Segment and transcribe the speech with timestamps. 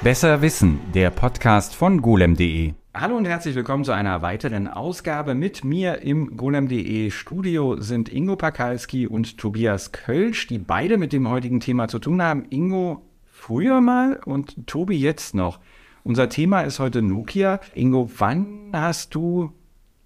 [0.00, 2.72] Besser Wissen, der Podcast von golem.de.
[2.94, 5.34] Hallo und herzlich willkommen zu einer weiteren Ausgabe.
[5.34, 11.28] Mit mir im golem.de Studio sind Ingo Pakalski und Tobias Kölsch, die beide mit dem
[11.28, 12.46] heutigen Thema zu tun haben.
[12.48, 15.58] Ingo früher mal und Tobi jetzt noch.
[16.04, 17.58] Unser Thema ist heute Nokia.
[17.74, 19.50] Ingo, wann hast du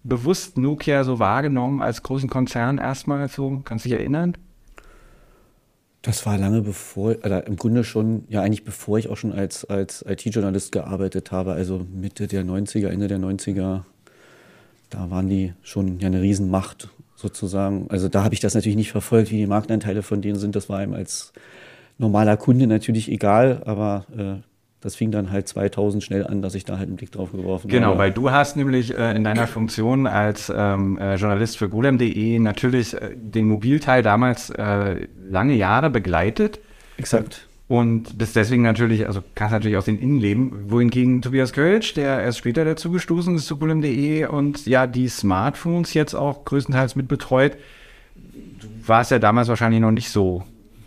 [0.05, 3.61] bewusst Nokia so wahrgenommen als großen Konzern erstmal so?
[3.67, 4.39] Kannst du dich erinnern?
[6.03, 9.65] Das war lange bevor, oder im Grunde schon, ja eigentlich bevor ich auch schon als,
[9.65, 13.83] als IT-Journalist gearbeitet habe, also Mitte der 90er, Ende der 90er,
[14.91, 17.87] da waren die schon ja eine Riesenmacht sozusagen.
[17.89, 20.57] Also da habe ich das natürlich nicht verfolgt, wie die Marktanteile von denen sind.
[20.57, 21.33] Das war einem als
[21.99, 24.52] normaler Kunde natürlich egal, aber äh,
[24.83, 27.69] das fing dann halt 2000 schnell an, dass ich da halt einen Blick drauf geworfen
[27.69, 27.93] genau, habe.
[27.93, 32.39] Genau, weil du hast nämlich äh, in deiner Funktion als ähm, äh, Journalist für golem.de
[32.41, 36.59] natürlich äh, den Mobilteil damals äh, lange Jahre begleitet.
[36.97, 37.47] Exakt.
[37.69, 42.39] Und bist deswegen natürlich, also kannst natürlich aus den Innenleben, wohingegen Tobias Kölsch, der erst
[42.39, 47.57] später dazu gestoßen ist zu golem.de und ja die Smartphones jetzt auch größtenteils mit betreut,
[48.15, 50.43] du warst ja damals wahrscheinlich noch nicht so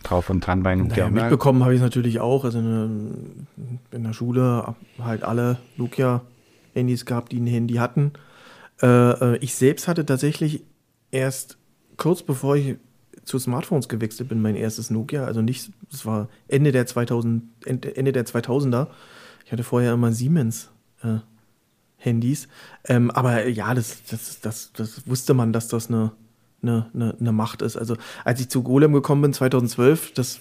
[0.09, 1.09] drauf und dran bei Nokia.
[1.09, 2.45] Naja, mitbekommen habe ich es natürlich auch.
[2.45, 3.47] Also in,
[3.91, 8.13] in, der Schule halt alle Nokia-Handys gehabt, die ein Handy hatten.
[8.81, 10.63] Äh, äh, ich selbst hatte tatsächlich
[11.11, 11.57] erst
[11.97, 12.75] kurz bevor ich
[13.23, 15.25] zu Smartphones gewechselt bin, mein erstes Nokia.
[15.25, 18.87] Also nicht, es war Ende der 2000, Ende der 2000er.
[19.45, 20.69] Ich hatte vorher immer Siemens.
[21.01, 21.19] Äh,
[22.05, 22.47] Handys.
[22.85, 26.11] Ähm, aber ja, das, das, das, das wusste man, dass das eine
[26.61, 27.77] eine, eine, eine Macht ist.
[27.77, 30.39] Also als ich zu Golem gekommen bin 2012, das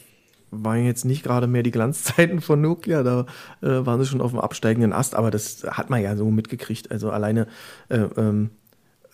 [0.51, 3.27] waren jetzt nicht gerade mehr die Glanzzeiten von Nokia, da
[3.61, 6.91] äh, waren sie schon auf dem absteigenden Ast, aber das hat man ja so mitgekriegt.
[6.91, 7.47] Also alleine,
[7.89, 8.51] äh, ähm,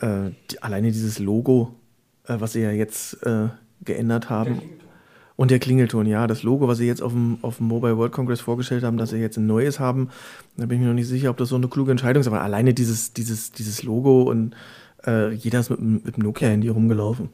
[0.01, 1.75] äh, die, alleine dieses Logo,
[2.27, 3.49] äh, was sie ja jetzt äh,
[3.83, 4.61] geändert haben.
[5.37, 8.13] Und der Klingelton, ja, das Logo, was sie jetzt auf dem, auf dem Mobile World
[8.13, 10.11] Congress vorgestellt haben, dass sie jetzt ein neues haben,
[10.59, 12.43] da bin ich mir noch nicht sicher, ob das so eine kluge Entscheidung ist, aber
[12.43, 14.55] alleine dieses, dieses, dieses Logo und
[15.07, 17.29] äh, jeder ist mit, mit dem Nokia-Handy rumgelaufen.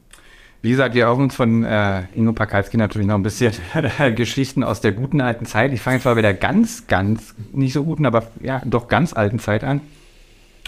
[0.63, 3.53] Wie gesagt, wir haben uns von äh, Ingo Pakalski natürlich noch ein bisschen
[4.17, 5.73] Geschichten aus der guten alten Zeit.
[5.73, 9.63] Ich fange zwar wieder ganz, ganz, nicht so guten, aber ja, doch ganz alten Zeit
[9.63, 9.81] an.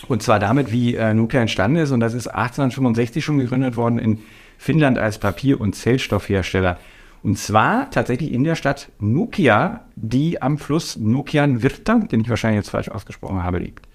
[0.06, 1.90] Und zwar damit, wie äh, Nokia entstanden ist.
[1.90, 4.20] Und das ist 1865 schon gegründet worden in
[4.56, 6.78] Finnland als Papier- und Zellstoffhersteller.
[7.22, 12.58] Und zwar tatsächlich in der Stadt Nokia, die am Fluss Nokian Virta, den ich wahrscheinlich
[12.58, 13.87] jetzt falsch ausgesprochen habe, liegt.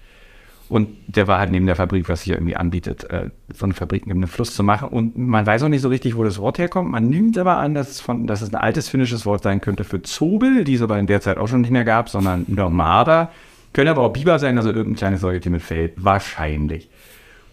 [0.68, 4.06] Und der war halt neben der Fabrik, was sich irgendwie anbietet, äh, so eine Fabrik
[4.06, 4.88] neben einem Fluss zu machen.
[4.88, 6.90] Und man weiß auch nicht so richtig, wo das Wort herkommt.
[6.90, 9.84] Man nimmt aber an, dass es, von, dass es ein altes finnisches Wort sein könnte
[9.84, 13.30] für Zobel, die es aber in der Zeit auch schon nicht mehr gab, sondern Nomada.
[13.74, 15.92] Können aber auch Biber sein, also irgendein kleines Säugetier mit Fell.
[15.96, 16.88] Wahrscheinlich.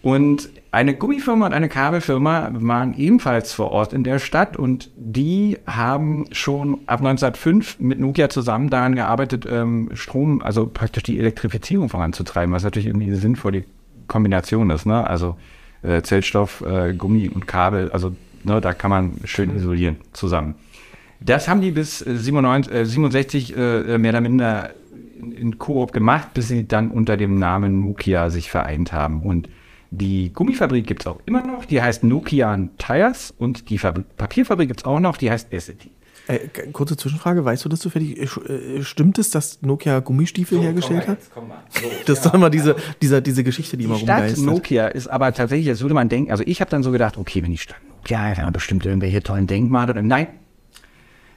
[0.02, 5.58] Und eine Gummifirma und eine Kabelfirma waren ebenfalls vor Ort in der Stadt und die
[5.64, 11.88] haben schon ab 1905 mit Nokia zusammen daran gearbeitet, ähm, Strom, also praktisch die Elektrifizierung
[11.88, 13.64] voranzutreiben, was natürlich irgendwie eine sinnvolle
[14.08, 15.06] Kombination ist, ne?
[15.06, 15.36] Also
[15.82, 20.56] äh, Zellstoff, äh, Gummi und Kabel, also ne, da kann man schön isolieren zusammen.
[21.20, 24.70] Das haben die bis 97, äh, 67 äh, mehr oder minder
[25.20, 29.48] in, in Koop gemacht, bis sie dann unter dem Namen Nokia sich vereint haben und
[29.92, 34.68] die Gummifabrik gibt es auch immer noch, die heißt Nokian Tires und die Fabrik, Papierfabrik
[34.68, 35.90] gibt es auch noch, die heißt Essity.
[36.28, 36.38] Äh,
[36.72, 38.18] kurze Zwischenfrage, weißt du das zufällig?
[38.18, 41.18] Äh, äh, stimmt es, dass Nokia Gummistiefel so, hergestellt hat?
[41.70, 42.30] So, das ist ja.
[42.30, 44.38] doch immer diese, diese, diese Geschichte, die, die immer rumgeistert.
[44.38, 47.18] Stadt Nokia ist aber tatsächlich, jetzt würde man denken, also ich habe dann so gedacht,
[47.18, 50.00] okay, wenn die Stadt Nokia, dann bestimmt irgendwelche tollen Denkmale.
[50.02, 50.28] Nein,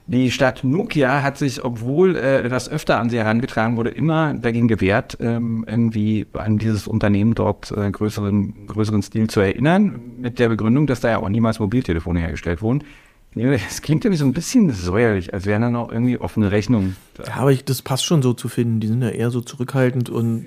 [0.07, 4.67] die Stadt Nokia hat sich, obwohl äh, das öfter an sie herangetragen wurde, immer dagegen
[4.67, 10.49] gewehrt, ähm, irgendwie an dieses Unternehmen dort äh, größeren, größeren Stil zu erinnern, mit der
[10.49, 12.83] Begründung, dass da ja auch niemals Mobiltelefone hergestellt wurden.
[13.37, 16.95] Es klingt irgendwie so ein bisschen säuerlich, als wären da noch irgendwie offene Rechnungen.
[17.27, 18.79] Ja, aber ich, das passt schon so zu finden.
[18.79, 20.45] Die sind ja eher so zurückhaltend und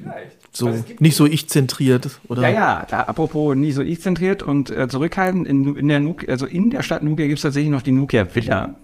[0.53, 2.43] so nicht so ich-zentriert, oder?
[2.43, 6.47] Ja, ja, da, apropos nicht so ich-zentriert und äh, zurückhaltend, in, in der Nokia, also
[6.47, 8.77] in der Stadt Nokia gibt es tatsächlich noch die Nokia Villa.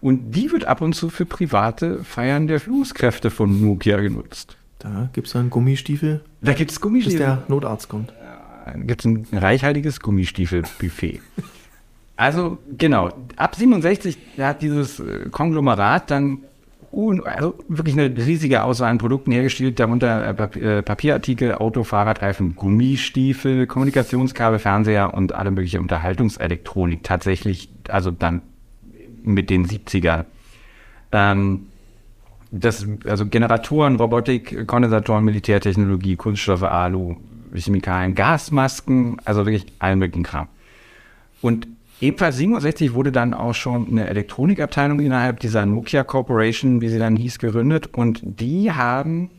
[0.00, 4.56] Und die wird ab und zu für private Feiern der Führungskräfte von Nokia genutzt.
[4.78, 6.22] Da gibt es dann Gummistiefel.
[6.40, 7.18] Da gibt es Gummistiefel.
[7.18, 8.12] Bis der Notarzt kommt.
[8.66, 11.20] Da gibt es ein reichhaltiges Gummistiefelbuffet.
[12.16, 16.38] also genau, ab 67 hat dieses äh, Konglomerat dann
[17.24, 23.66] also wirklich eine riesige Auswahl an Produkten hergestellt, darunter äh, äh, Papierartikel, Auto, Fahrradreifen, Gummistiefel,
[23.66, 27.02] Kommunikationskabel, Fernseher und alle mögliche Unterhaltungselektronik.
[27.02, 28.42] Tatsächlich, also dann
[29.26, 30.24] mit den 70er.
[31.12, 31.66] Ähm,
[32.50, 37.16] das, also Generatoren, Robotik, Kondensatoren, Militärtechnologie, Kunststoffe, Alu,
[37.54, 40.48] Chemikalien, Gasmasken, also wirklich allen möglichen Kram.
[41.42, 41.66] Und
[41.98, 47.16] Ebenfalls 67 wurde dann auch schon eine Elektronikabteilung innerhalb dieser Nokia Corporation, wie sie dann
[47.16, 47.88] hieß, gegründet.
[47.94, 49.30] Und die haben,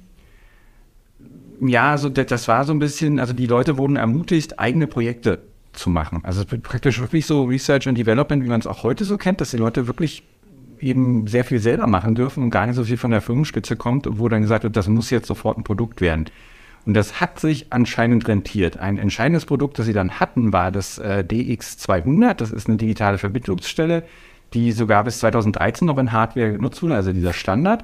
[1.62, 5.44] ja, so, das war so ein bisschen, also die Leute wurden ermutigt, eigene Projekte
[5.78, 6.22] zu machen.
[6.24, 9.52] Also praktisch wirklich so Research and Development, wie man es auch heute so kennt, dass
[9.52, 10.24] die Leute wirklich
[10.80, 14.08] eben sehr viel selber machen dürfen und gar nicht so viel von der Firmenspitze kommt,
[14.10, 16.26] wo dann gesagt wird, das muss jetzt sofort ein Produkt werden.
[16.86, 18.78] Und das hat sich anscheinend rentiert.
[18.78, 22.36] Ein entscheidendes Produkt, das sie dann hatten, war das äh, DX200.
[22.36, 24.04] Das ist eine digitale Vermittlungsstelle,
[24.54, 27.84] die sogar bis 2013 noch in Hardware genutzt wurde, also dieser Standard.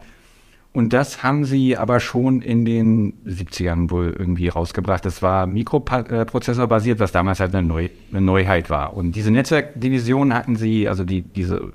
[0.73, 5.05] Und das haben sie aber schon in den 70ern wohl irgendwie rausgebracht.
[5.05, 8.97] Das war Mikroprozessor-basiert, was damals halt eine, Neu eine, Neuheit war.
[8.97, 11.71] Und diese Netzwerkdivision hatten sie, also die diese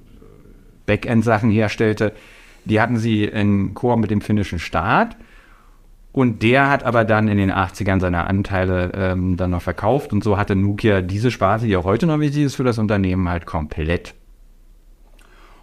[0.86, 2.12] Backend-Sachen herstellte,
[2.64, 5.16] die hatten sie in Chor mit dem finnischen Staat.
[6.10, 10.24] Und der hat aber dann in den 80ern seine Anteile ähm, dann noch verkauft und
[10.24, 13.46] so hatte Nokia diese Sparte, die auch heute noch wichtig ist für das Unternehmen, halt
[13.46, 14.14] komplett.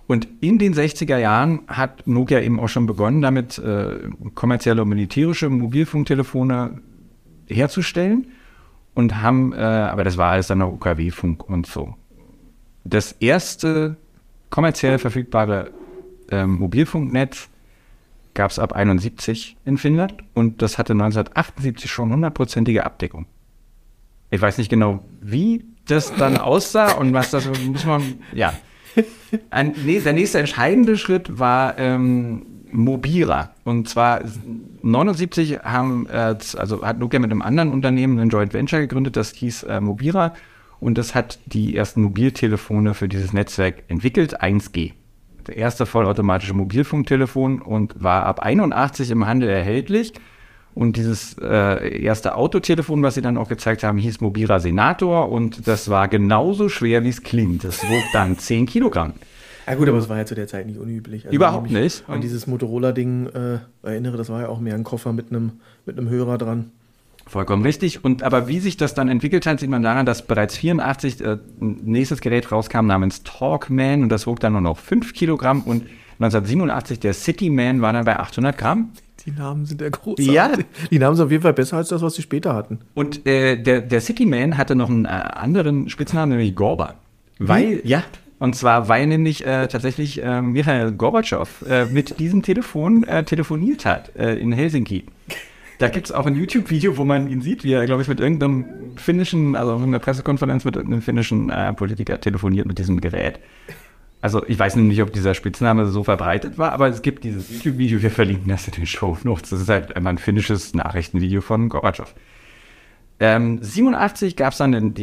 [0.07, 4.89] Und in den 60er Jahren hat Nokia eben auch schon begonnen, damit äh, kommerzielle und
[4.89, 6.81] militärische Mobilfunktelefone
[7.47, 8.27] herzustellen
[8.93, 11.95] und haben, äh, aber das war alles dann noch UKW-Funk und so.
[12.83, 13.97] Das erste
[14.51, 15.71] kommerziell verfügbare
[16.29, 17.49] äh, Mobilfunknetz
[18.35, 23.25] gab es ab 71 in Finnland und das hatte 1978 schon hundertprozentige Abdeckung.
[24.29, 28.03] Ich weiß nicht genau, wie das dann aussah und was das muss man,
[28.33, 28.53] ja.
[29.49, 33.51] Ein, nee, der nächste entscheidende Schritt war ähm, Mobira.
[33.63, 34.21] Und zwar
[34.81, 39.33] 79 haben, äh, also hat Nokia mit einem anderen Unternehmen ein Joint Venture gegründet, das
[39.33, 40.33] hieß äh, Mobira.
[40.79, 44.91] Und das hat die ersten Mobiltelefone für dieses Netzwerk entwickelt, 1G
[45.49, 50.13] erste vollautomatische Mobilfunktelefon und war ab 81 im Handel erhältlich.
[50.75, 55.67] Und dieses äh, erste Autotelefon, was sie dann auch gezeigt haben, hieß Mobira Senator und
[55.67, 57.63] das war genauso schwer, wie es klingt.
[57.63, 59.13] Das wog dann 10 Kilogramm.
[59.67, 61.25] Ja gut, aber es war ja zu der Zeit nicht unüblich.
[61.25, 62.03] Also Überhaupt nicht.
[62.07, 65.53] An dieses Motorola-Ding äh, erinnere, das war ja auch mehr ein Koffer mit einem
[65.85, 66.71] mit einem Hörer dran.
[67.25, 68.03] Vollkommen richtig.
[68.03, 71.37] Und aber wie sich das dann entwickelt hat, sieht man daran, dass bereits 84 äh,
[71.61, 75.83] ein nächstes Gerät rauskam namens Talkman und das wog dann nur noch 5 Kilogramm und
[76.19, 78.91] 1987 der Cityman war dann bei 800 Gramm.
[79.25, 80.17] Die Namen sind ja groß.
[80.19, 80.51] Ja.
[80.91, 82.79] Die Namen sind auf jeden Fall besser als das, was sie später hatten.
[82.93, 86.95] Und äh, der, der Cityman hatte noch einen äh, anderen Spitznamen, nämlich Gorba.
[87.39, 88.03] Weil, ja,
[88.39, 93.85] und zwar, weil nämlich äh, tatsächlich äh, Michael Gorbatschow äh, mit diesem Telefon äh, telefoniert
[93.85, 95.05] hat äh, in Helsinki.
[95.79, 98.19] Da gibt es auch ein YouTube-Video, wo man ihn sieht, wie er, glaube ich, mit
[98.19, 103.39] irgendeinem finnischen, also in einer Pressekonferenz mit irgendeinem finnischen äh, Politiker telefoniert mit diesem Gerät.
[104.25, 108.01] Also ich weiß nicht, ob dieser Spitzname so verbreitet war, aber es gibt dieses YouTube-Video,
[108.01, 109.51] wir verlinken das in den Show Notes.
[109.51, 112.11] Das ist halt einmal ein finnisches Nachrichtenvideo von Gorbatschow.
[113.19, 114.93] Ähm, 87 gab es dann eine,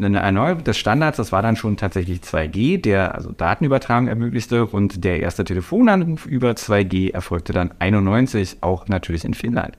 [0.00, 5.04] eine Erneuerung des Standards, das war dann schon tatsächlich 2G, der also Datenübertragung ermöglichte und
[5.04, 9.78] der erste Telefonanruf über 2G erfolgte dann 91, auch natürlich in Finnland.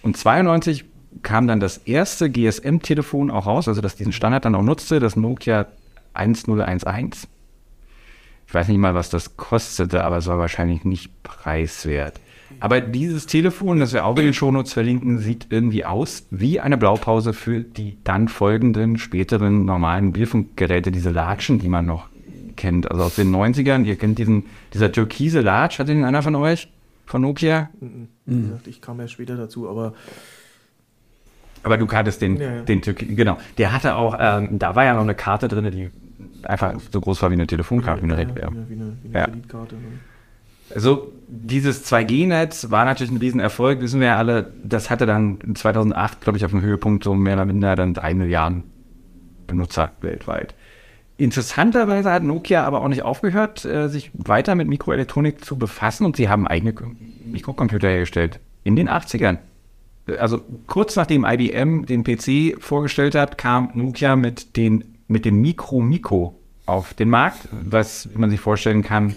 [0.00, 0.86] Und 92
[1.20, 5.14] kam dann das erste GSM-Telefon auch raus, also das diesen Standard dann auch nutzte, das
[5.14, 5.66] Nokia
[6.14, 7.28] 1011.
[8.46, 12.20] Ich weiß nicht mal, was das kostete, aber es war wahrscheinlich nicht preiswert.
[12.60, 16.78] Aber dieses Telefon, das wir auch in den Shownotes verlinken, sieht irgendwie aus wie eine
[16.78, 22.08] Blaupause für die dann folgenden, späteren normalen Mobilfunkgeräte, diese Latschen, die man noch
[22.56, 22.90] kennt.
[22.90, 23.84] Also aus den 90ern.
[23.84, 26.68] Ihr kennt diesen, dieser türkise Latsch, hat den einer von euch?
[27.06, 27.70] Von Nokia?
[28.26, 28.52] Mhm.
[28.66, 29.94] Ich kam ja später dazu, aber.
[31.62, 32.62] Aber du hattest den, ja, ja.
[32.62, 33.38] den genau.
[33.56, 35.90] Der hatte auch, ähm, da war ja noch eine Karte drin, die
[36.48, 39.16] einfach so groß war wie eine Telefonkarte, wie eine, ja, wie eine, wie eine, wie
[39.16, 39.74] eine Kreditkarte.
[39.76, 39.82] Ne?
[40.74, 44.52] Also dieses 2G-Netz war natürlich ein Riesenerfolg, wissen wir ja alle.
[44.62, 48.14] Das hatte dann 2008, glaube ich, auf dem Höhepunkt so mehr oder minder dann drei
[48.14, 48.64] Milliarden
[49.46, 50.54] Benutzer weltweit.
[51.16, 56.16] Interessanterweise hat Nokia aber auch nicht aufgehört, äh, sich weiter mit Mikroelektronik zu befassen und
[56.16, 56.74] sie haben eigene
[57.24, 58.40] Mikrocomputer hergestellt.
[58.64, 59.38] In den 80ern.
[60.18, 65.80] Also kurz nachdem IBM den PC vorgestellt hat, kam Nokia mit, den, mit dem Mikro
[65.80, 69.14] Mikro auf den Markt, was man sich vorstellen kann.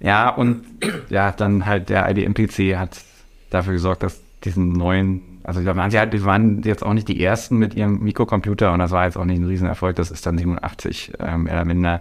[0.00, 0.64] Ja, und
[1.08, 3.02] ja, dann halt der IBM-PC hat
[3.50, 7.06] dafür gesorgt, dass diesen neuen also da waren sie halt, die waren jetzt auch nicht
[7.06, 9.94] die ersten mit ihrem Mikrocomputer und das war jetzt auch nicht ein Riesenerfolg.
[9.94, 12.00] Das ist dann 87 ähm, mehr oder minder.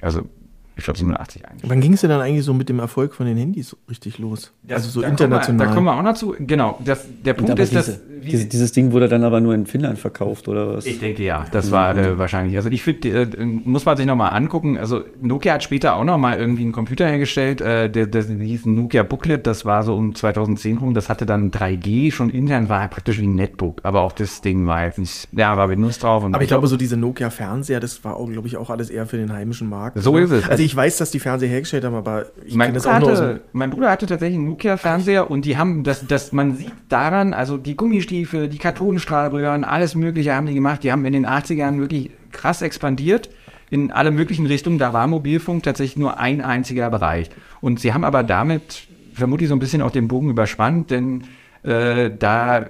[0.00, 0.28] Also
[0.76, 1.70] ich glaube 87 eigentlich.
[1.70, 4.52] Wann ging es denn dann eigentlich so mit dem Erfolg von den Handys richtig los?
[4.62, 5.44] Das, also so da international.
[5.44, 6.34] Kommen wir, da kommen wir auch noch zu.
[6.38, 6.78] Genau.
[6.84, 10.48] Das, der Punkt ist, dass Dieses, dieses, Ding wurde dann aber nur in Finnland verkauft,
[10.48, 10.86] oder was?
[10.86, 12.56] Ich denke ja, das war äh, wahrscheinlich.
[12.56, 14.78] Also ich finde, äh, muss man sich nochmal angucken.
[14.78, 18.66] Also Nokia hat später auch nochmal irgendwie einen Computer hergestellt, äh, der, der, der hieß
[18.66, 22.86] Nokia Booklet, das war so um 2010 rum, das hatte dann 3G schon intern, war
[22.88, 26.24] praktisch wie ein Netbook, aber auch das Ding war jetzt nicht, ja, war Windows drauf.
[26.24, 29.16] aber ich glaube, so diese Nokia-Fernseher, das war auch, glaube ich, auch alles eher für
[29.16, 29.98] den heimischen Markt.
[29.98, 30.48] So ist es.
[30.48, 33.16] Also ich weiß, dass die Fernseher hergestellt haben, aber ich mein das auch hatte, nur
[33.16, 33.34] so.
[33.52, 37.56] Mein Bruder hatte tatsächlich einen Nokia-Fernseher und die haben, das, das, man sieht daran, also
[37.56, 40.84] die Gummistiefel, die Kartonenstrahlröhren, alles Mögliche haben die gemacht.
[40.84, 43.30] Die haben in den 80ern wirklich krass expandiert
[43.70, 44.78] in alle möglichen Richtungen.
[44.78, 47.30] Da war Mobilfunk tatsächlich nur ein einziger Bereich.
[47.62, 51.24] Und sie haben aber damit vermutlich so ein bisschen auch den Bogen überspannt, denn
[51.62, 52.66] äh, da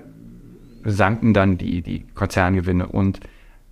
[0.85, 2.87] sanken dann die, die Konzerngewinne.
[2.87, 3.21] Und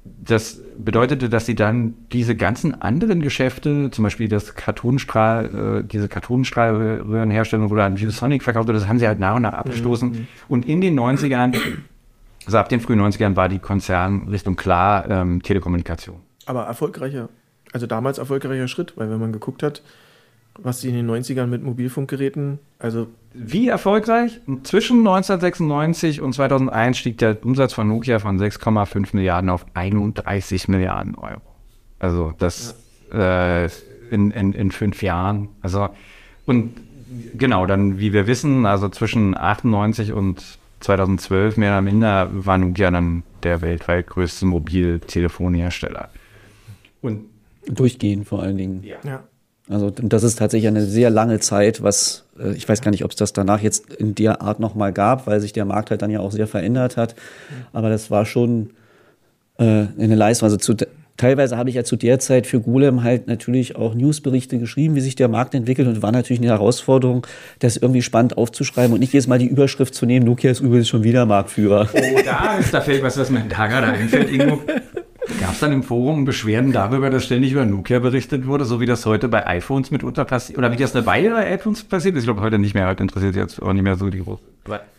[0.04, 6.08] das bedeutete, dass sie dann diese ganzen anderen Geschäfte, zum Beispiel das Kartonstrahl, äh, diese
[6.08, 10.10] Kartonstrahlröhrenherstellung wurde an ViewSonic verkauft, das haben sie halt nach und nach abgestoßen.
[10.10, 10.26] Mhm.
[10.48, 11.54] Und in den 90ern,
[12.46, 16.20] also ab den frühen 90ern, war die Konzernrichtung klar ähm, Telekommunikation.
[16.46, 17.28] Aber erfolgreicher,
[17.72, 19.82] also damals erfolgreicher Schritt, weil wenn man geguckt hat,
[20.62, 23.08] was sie in den 90ern mit Mobilfunkgeräten, also.
[23.32, 24.40] Wie erfolgreich?
[24.64, 31.14] Zwischen 1996 und 2001 stieg der Umsatz von Nokia von 6,5 Milliarden auf 31 Milliarden
[31.14, 31.40] Euro.
[32.00, 32.74] Also das
[33.12, 33.64] ja.
[33.64, 33.70] äh,
[34.10, 35.48] in, in, in fünf Jahren.
[35.62, 35.90] Also
[36.44, 36.72] und
[37.34, 42.90] genau, dann, wie wir wissen, also zwischen 98 und 2012 mehr oder minder war Nokia
[42.90, 46.08] dann der weltweit größte Mobiltelefonhersteller.
[47.02, 47.26] Und
[47.66, 48.82] durchgehend vor allen Dingen.
[48.82, 48.96] Ja.
[49.04, 49.22] ja.
[49.70, 53.12] Also das ist tatsächlich eine sehr lange Zeit, was äh, ich weiß gar nicht, ob
[53.12, 56.10] es das danach jetzt in der Art nochmal gab, weil sich der Markt halt dann
[56.10, 57.14] ja auch sehr verändert hat.
[57.72, 58.70] Aber das war schon
[59.58, 60.46] äh, eine Leistung.
[60.46, 60.74] Also zu,
[61.16, 65.00] teilweise habe ich ja zu der Zeit für Golem halt natürlich auch Newsberichte geschrieben, wie
[65.00, 67.26] sich der Markt entwickelt und war natürlich eine Herausforderung,
[67.60, 70.88] das irgendwie spannend aufzuschreiben und nicht jedes Mal die Überschrift zu nehmen, Nokia ist übrigens
[70.88, 71.88] schon wieder Marktführer.
[71.92, 74.32] Oh, da ist da fällt was, was mir da gerade einfällt.
[74.32, 74.62] Irgendwo
[75.40, 78.84] Gab es dann im Forum Beschwerden darüber, dass ständig über Nokia berichtet wurde, so wie
[78.84, 80.58] das heute bei iPhones mitunter passiert?
[80.58, 82.24] Oder wie das eine Weile bei iPhones passiert ist?
[82.24, 82.86] Ich glaube, heute nicht mehr.
[82.86, 84.49] Heute interessiert jetzt auch nicht mehr so die großen.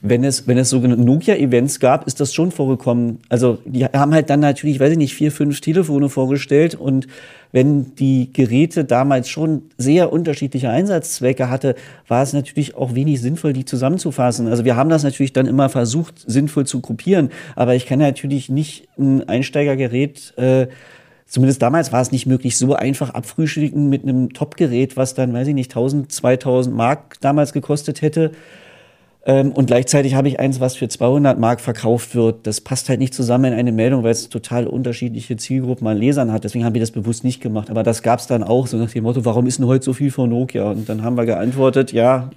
[0.01, 3.19] Wenn es, wenn es sogenannte Nokia-Events gab, ist das schon vorgekommen.
[3.29, 7.07] Also, die haben halt dann natürlich, weiß ich nicht, vier, fünf Telefone vorgestellt und
[7.51, 11.75] wenn die Geräte damals schon sehr unterschiedliche Einsatzzwecke hatte,
[12.07, 14.47] war es natürlich auch wenig sinnvoll, die zusammenzufassen.
[14.47, 18.49] Also wir haben das natürlich dann immer versucht, sinnvoll zu gruppieren, aber ich kann natürlich
[18.49, 20.67] nicht ein Einsteigergerät äh,
[21.31, 25.47] Zumindest damals war es nicht möglich, so einfach abfrühstücken mit einem Top-Gerät, was dann, weiß
[25.47, 28.31] ich nicht, 1000, 2000 Mark damals gekostet hätte.
[29.23, 32.47] Ähm, und gleichzeitig habe ich eins, was für 200 Mark verkauft wird.
[32.47, 36.31] Das passt halt nicht zusammen in eine Meldung, weil es total unterschiedliche Zielgruppen an Lesern
[36.31, 36.43] hat.
[36.43, 37.69] Deswegen haben wir das bewusst nicht gemacht.
[37.69, 39.93] Aber das gab es dann auch, so nach dem Motto, warum ist denn heute so
[39.93, 40.71] viel von Nokia?
[40.71, 42.31] Und dann haben wir geantwortet, ja,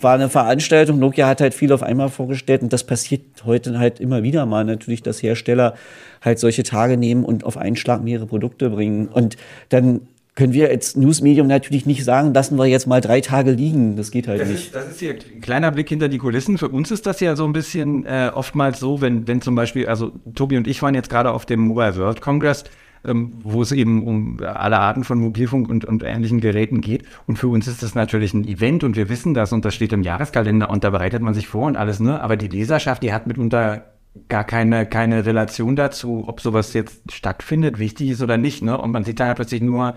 [0.00, 0.98] war eine Veranstaltung.
[0.98, 2.62] Nokia hat halt viel auf einmal vorgestellt.
[2.62, 5.74] Und das passiert heute halt immer wieder mal natürlich, dass Hersteller
[6.22, 9.08] halt solche Tage nehmen und auf einen Schlag mehrere Produkte bringen.
[9.08, 9.36] Und
[9.68, 10.00] dann
[10.34, 13.96] können wir als Newsmedium natürlich nicht sagen, lassen wir jetzt mal drei Tage liegen.
[13.96, 14.66] Das geht halt das nicht.
[14.66, 16.56] Ist, das ist hier ein kleiner Blick hinter die Kulissen.
[16.56, 19.86] Für uns ist das ja so ein bisschen äh, oftmals so, wenn, wenn zum Beispiel,
[19.86, 22.64] also Tobi und ich waren jetzt gerade auf dem Mobile World Congress,
[23.04, 27.04] ähm, wo es eben um alle Arten von Mobilfunk und, und ähnlichen Geräten geht.
[27.26, 29.92] Und für uns ist das natürlich ein Event und wir wissen das und das steht
[29.92, 32.20] im Jahreskalender und da bereitet man sich vor und alles, ne?
[32.22, 33.84] Aber die Leserschaft, die hat mitunter
[34.28, 38.78] gar keine, keine Relation dazu, ob sowas jetzt stattfindet, wichtig ist oder nicht, ne?
[38.78, 39.94] Und man sieht dann plötzlich nur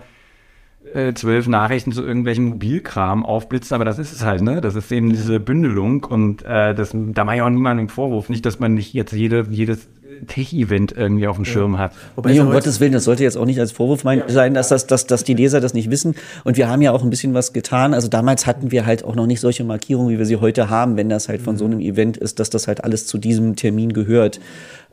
[0.94, 4.60] äh, zwölf Nachrichten zu irgendwelchen Mobilkram aufblitzen, aber das ist es halt, ne?
[4.60, 8.28] Das ist eben diese Bündelung und äh, das, da mache ich auch niemandem einen Vorwurf.
[8.28, 9.88] Nicht, dass man nicht jetzt jede, jedes
[10.26, 11.92] Tech-Event irgendwie auf dem Schirm hat.
[12.14, 14.28] Wobei nee, um Gottes Willen, das sollte jetzt auch nicht als Vorwurf mein, ja.
[14.28, 16.14] sein, dass, das, dass, dass die Leser das nicht wissen.
[16.44, 17.94] Und wir haben ja auch ein bisschen was getan.
[17.94, 20.96] Also damals hatten wir halt auch noch nicht solche Markierungen, wie wir sie heute haben,
[20.96, 23.92] wenn das halt von so einem Event ist, dass das halt alles zu diesem Termin
[23.92, 24.40] gehört.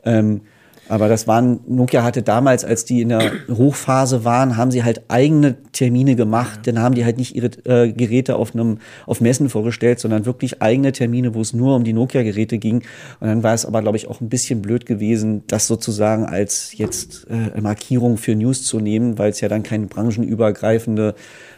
[0.04, 0.40] Ähm,
[0.88, 5.02] aber das waren, Nokia hatte damals, als die in der Hochphase waren, haben sie halt
[5.08, 6.66] eigene Termine gemacht.
[6.66, 10.60] Dann haben die halt nicht ihre äh, Geräte auf einem, auf Messen vorgestellt, sondern wirklich
[10.60, 12.82] eigene Termine, wo es nur um die Nokia-Geräte ging.
[13.20, 16.76] Und dann war es aber, glaube ich, auch ein bisschen blöd gewesen, das sozusagen als
[16.76, 21.14] jetzt äh, Markierung für News zu nehmen, weil es ja dann keine branchenübergreifende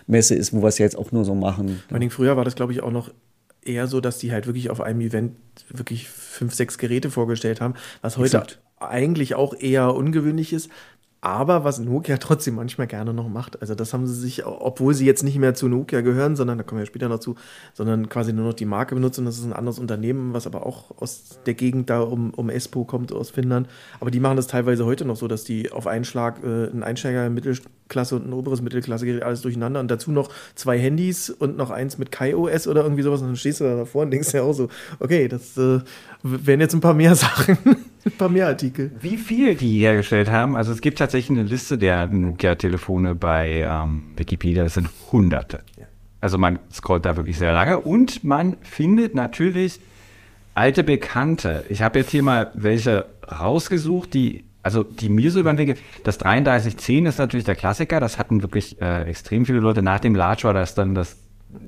[0.07, 1.83] Messe ist, wo wir es ja jetzt auch nur so machen.
[1.89, 3.11] Vor allem früher war das, glaube ich, auch noch
[3.65, 5.33] eher so, dass die halt wirklich auf einem Event
[5.71, 10.71] wirklich fünf, sechs Geräte vorgestellt haben, was heute Exakt eigentlich auch eher ungewöhnlich ist.
[11.25, 15.07] Aber was Nokia trotzdem manchmal gerne noch macht, also das haben sie sich, obwohl sie
[15.07, 17.35] jetzt nicht mehr zu Nokia gehören, sondern, da kommen wir später noch zu,
[17.73, 19.25] sondern quasi nur noch die Marke benutzen.
[19.25, 22.85] Das ist ein anderes Unternehmen, was aber auch aus der Gegend da um, um Espoo
[22.85, 23.69] kommt, aus Finnland.
[24.01, 26.83] Aber die machen das teilweise heute noch so, dass die auf einen Schlag äh, ein
[26.83, 31.71] Einsteiger, Mittelklasse und ein oberes Mittelklasse-Gerät alles durcheinander und dazu noch zwei Handys und noch
[31.71, 33.23] eins mit KaiOS oder irgendwie sowas.
[33.23, 34.69] Und dann stehst du da davor und denkst ja auch so,
[35.01, 35.81] okay, das äh,
[36.23, 37.57] wären jetzt ein paar mehr Sachen.
[38.05, 38.93] Ein paar mehr Artikel.
[39.01, 44.05] Wie viel die hergestellt haben, also es gibt tatsächlich eine Liste der Nokia-Telefone bei ähm,
[44.17, 45.61] Wikipedia, das sind Hunderte.
[45.79, 45.87] Ja.
[46.21, 49.81] Also man scrollt da wirklich sehr lange und man findet natürlich
[50.55, 51.65] alte Bekannte.
[51.69, 55.79] Ich habe jetzt hier mal welche rausgesucht, die, also die mir so über den Weg,
[56.05, 59.83] das 3310 ist natürlich der Klassiker, das hatten wirklich äh, extrem viele Leute.
[59.83, 61.17] Nach dem Large war das dann das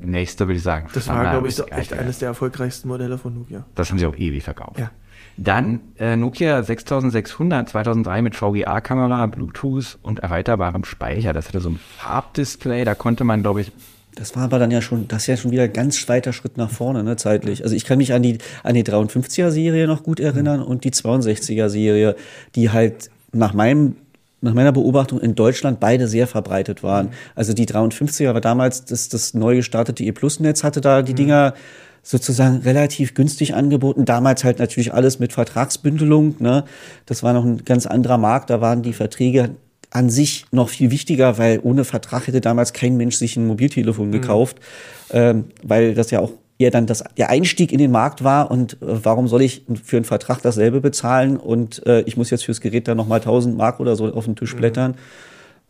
[0.01, 0.89] nächste, würde ich sagen.
[0.95, 3.67] Das war, glaube ich, so echt eines der erfolgreichsten Modelle von Nokia.
[3.75, 4.79] Das haben sie auch ewig verkauft.
[4.79, 4.91] Ja.
[5.37, 11.33] Dann äh, Nokia 6600 2003 mit VGA-Kamera, Bluetooth und erweiterbarem Speicher.
[11.33, 13.73] Das hatte so ein Farbdisplay, da konnte man, glaube ich,
[14.15, 16.57] Das war aber dann ja schon, das ist ja schon wieder ein ganz weiter Schritt
[16.57, 17.65] nach vorne, ne, zeitlich.
[17.65, 22.17] Also ich kann mich an die, an die 53er-Serie noch gut erinnern und die 62er-Serie,
[22.55, 23.97] die halt nach meinem
[24.43, 27.11] nach meiner Beobachtung in Deutschland beide sehr verbreitet waren.
[27.35, 31.55] Also die 53er war damals das, das neu gestartete E-Plus-Netz, hatte da die Dinger
[32.07, 34.05] sozusagen relativ günstig angeboten.
[34.05, 36.37] Damals halt natürlich alles mit Vertragsbündelung.
[36.39, 36.65] Ne?
[37.05, 38.49] Das war noch ein ganz anderer Markt.
[38.49, 39.57] Da waren die Verträge
[39.91, 44.13] an sich noch viel wichtiger, weil ohne Vertrag hätte damals kein Mensch sich ein Mobiltelefon
[44.13, 44.59] gekauft,
[45.11, 48.75] ähm, weil das ja auch eher dann das, der Einstieg in den Markt war und
[48.75, 52.61] äh, warum soll ich für einen Vertrag dasselbe bezahlen und äh, ich muss jetzt fürs
[52.61, 54.95] Gerät dann nochmal 1000 Mark oder so auf den Tisch blättern.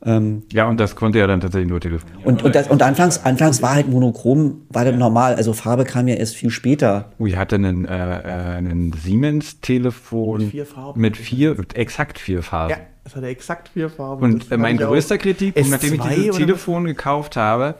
[0.04, 2.22] Ähm, ja, und das konnte ja dann tatsächlich nur telefonieren.
[2.24, 5.34] und, und, das, und anfangs, anfangs war halt monochrom, war dann normal.
[5.36, 7.12] Also Farbe kam ja erst viel später.
[7.18, 8.22] Ich hatte einen, äh, äh,
[8.56, 11.00] einen Siemens-Telefon Mit vier Farben.
[11.00, 12.70] mit vier, mit exakt vier Farben.
[12.72, 14.22] Ja, es hatte exakt vier Farben.
[14.22, 17.76] Und Das mein größter Kritikpunkt, nachdem ich S2 dieses Telefon gekauft habe,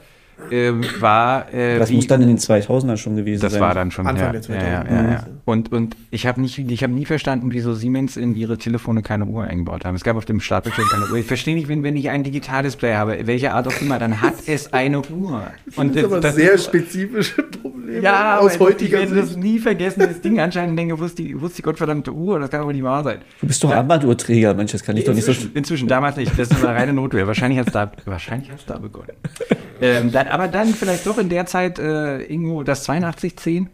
[0.51, 3.61] äh, war, äh, Das wie- muss dann in den 2000ern schon gewesen Das sein.
[3.61, 5.03] war dann schon Anfang ja, der ja, ja, 2000er.
[5.05, 5.25] ja, ja.
[5.45, 9.25] Und, und ich habe nicht, ich habe nie verstanden, wieso Siemens in ihre Telefone keine
[9.25, 9.95] Uhr eingebaut haben.
[9.95, 11.17] Es gab auf dem Startbildschirm keine Uhr.
[11.17, 14.33] Ich verstehe nicht, wenn, wenn ich ein Digitaldisplay habe, welche Art auch immer, dann hat
[14.47, 15.43] es eine Uhr.
[15.75, 19.29] Und Das ist aber das sehr ist- spezifische Probleme ja, aus heutiger ich werde das
[19.29, 19.39] Sicht.
[19.41, 22.39] nie vergessen, das Ding anscheinend denke, wo ist die, wo ist die gottverdammte Uhr?
[22.39, 23.19] Das kann aber nicht wahr sein.
[23.41, 25.31] Du bist doch Armbanduhrträger, Mensch, das kann ich doch nicht so.
[25.31, 26.37] Inzwischen, inzwischen damals nicht.
[26.37, 27.25] Das ist eine reine Notwehr.
[27.27, 29.13] Wahrscheinlich hat es da, wahrscheinlich hat's da begonnen.
[29.81, 33.69] ähm, dann, aber dann vielleicht doch in der Zeit äh, irgendwo das 8210.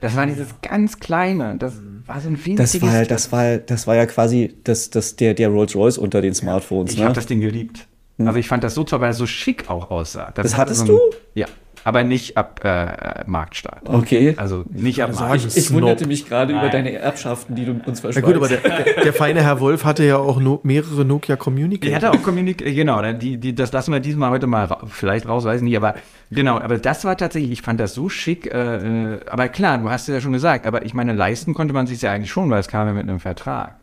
[0.00, 1.56] Das war dieses ganz kleine.
[1.58, 1.74] Das
[2.06, 2.72] war so ein winziges.
[2.72, 6.22] Das war, das war, das war ja quasi das, das, der, der Rolls Royce unter
[6.22, 6.92] den Smartphones.
[6.92, 7.04] ich ne?
[7.04, 7.86] habe das Ding geliebt.
[8.18, 10.30] Also ich fand das so toll, weil es so schick auch aussah.
[10.34, 11.16] Das hatte hattest so ein- du?
[11.34, 11.46] Ja,
[11.84, 13.88] aber nicht ab äh, Marktstart.
[13.88, 14.34] Okay.
[14.36, 15.56] Also nicht ab Marktstart.
[15.56, 18.22] Ich wunderte mich gerade über deine Erbschaften, die du uns Na versprichst.
[18.22, 21.88] gut, aber der, der, der feine Herr Wolf hatte ja auch no, mehrere Nokia Communicator.
[21.88, 24.80] Die hatte auch Kommunik, äh, genau, die, die, das lassen wir diesmal heute mal ra
[24.88, 25.94] vielleicht raus, weiß nicht, aber
[26.30, 29.90] genau, aber das war tatsächlich, ich fand das so schick, äh, äh, aber klar, du
[29.90, 32.50] hast es ja schon gesagt, aber ich meine, leisten konnte man sich ja eigentlich schon,
[32.50, 33.76] weil es kam ja mit einem Vertrag.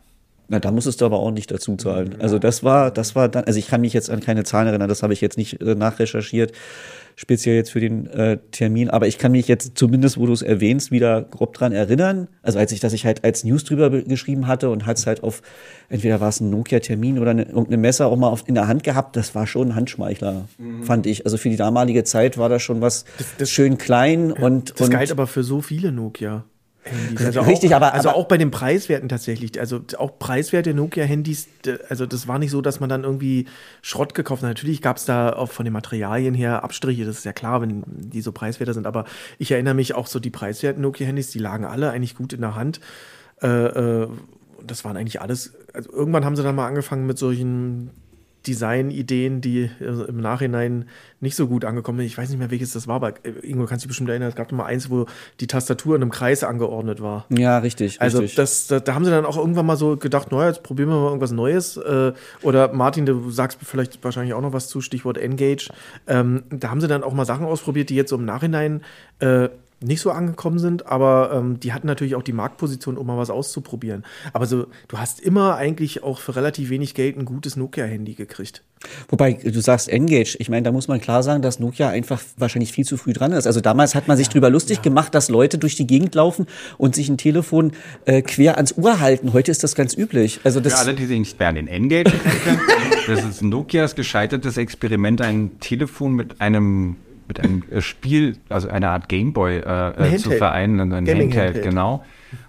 [0.50, 2.16] Na, da musstest du aber auch nicht dazu zahlen.
[2.20, 4.88] Also das war, das war dann, also ich kann mich jetzt an keine Zahlen erinnern,
[4.88, 6.52] das habe ich jetzt nicht äh, nachrecherchiert,
[7.20, 10.40] speziell jetzt für den äh, Termin, aber ich kann mich jetzt zumindest, wo du es
[10.42, 12.28] erwähnst, wieder grob dran erinnern.
[12.42, 15.06] Also als ich, dass ich halt als News drüber be- geschrieben hatte und hat es
[15.08, 15.42] halt auf,
[15.88, 18.84] entweder war es ein Nokia-Termin oder eine, irgendeine Messe auch mal auf, in der Hand
[18.84, 20.44] gehabt, das war schon ein Handschmeichler,
[20.82, 21.24] fand ich.
[21.26, 23.04] Also für die damalige Zeit war das schon was
[23.38, 26.44] das- schön klein und, Das und galt aber für so viele Nokia.
[26.90, 27.26] Handys.
[27.26, 29.58] Also Richtig, auch, aber- also aber- auch bei den Preiswerten tatsächlich.
[29.60, 31.48] Also auch preiswerte Nokia-Handys,
[31.88, 33.46] also das war nicht so, dass man dann irgendwie
[33.82, 34.48] Schrott gekauft hat.
[34.48, 37.82] Natürlich gab es da auch von den Materialien her Abstriche, das ist ja klar, wenn
[37.86, 38.86] die so preiswerter sind.
[38.86, 39.04] Aber
[39.38, 42.54] ich erinnere mich auch so, die preiswerten Nokia-Handys, die lagen alle eigentlich gut in der
[42.54, 42.80] Hand.
[43.42, 45.54] Äh, äh, und das waren eigentlich alles.
[45.72, 47.90] Also irgendwann haben sie dann mal angefangen mit solchen
[48.46, 50.86] Designideen, die äh, im Nachhinein
[51.20, 52.06] nicht so gut angekommen sind.
[52.06, 54.28] Ich weiß nicht mehr, welches das war, aber äh, irgendwo kannst du dich bestimmt erinnern,
[54.28, 55.06] es gab noch mal eins, wo
[55.40, 57.26] die Tastatur in einem Kreis angeordnet war.
[57.30, 58.36] ja, richtig, Also richtig.
[58.36, 60.96] das, da, da haben sie dann auch irgendwann mal so gedacht, naja, jetzt probieren wir
[60.96, 61.76] mal irgendwas Neues.
[61.76, 65.70] Äh, oder Martin, du sagst vielleicht wahrscheinlich auch noch was zu, Stichwort Engage.
[66.06, 68.82] Ähm, da haben sie dann auch mal Sachen ausprobiert, die jetzt so im Nachhinein
[69.18, 69.48] äh,
[69.80, 73.30] nicht so angekommen sind, aber ähm, die hatten natürlich auch die Marktposition, um mal was
[73.30, 74.04] auszuprobieren.
[74.32, 78.62] Aber so, du hast immer eigentlich auch für relativ wenig Geld ein gutes Nokia-Handy gekriegt.
[79.08, 80.36] Wobei, du sagst Engage.
[80.38, 83.32] Ich meine, da muss man klar sagen, dass Nokia einfach wahrscheinlich viel zu früh dran
[83.32, 83.46] ist.
[83.46, 86.94] Also damals hat man sich drüber lustig gemacht, dass Leute durch die Gegend laufen und
[86.94, 87.72] sich ein Telefon
[88.04, 89.32] äh, quer ans Ohr halten.
[89.32, 90.40] Heute ist das ganz üblich.
[90.44, 92.60] Also das, Für alle, die sich nicht mehr an den Engage erinnern
[93.08, 96.96] das ist Nokias gescheitertes Experiment, ein Telefon mit einem
[97.28, 101.56] mit einem äh, Spiel, also einer Art Gameboy äh, äh, zu vereinen, ein Gaming Handheld,
[101.56, 101.64] Handheld.
[101.64, 102.04] genau.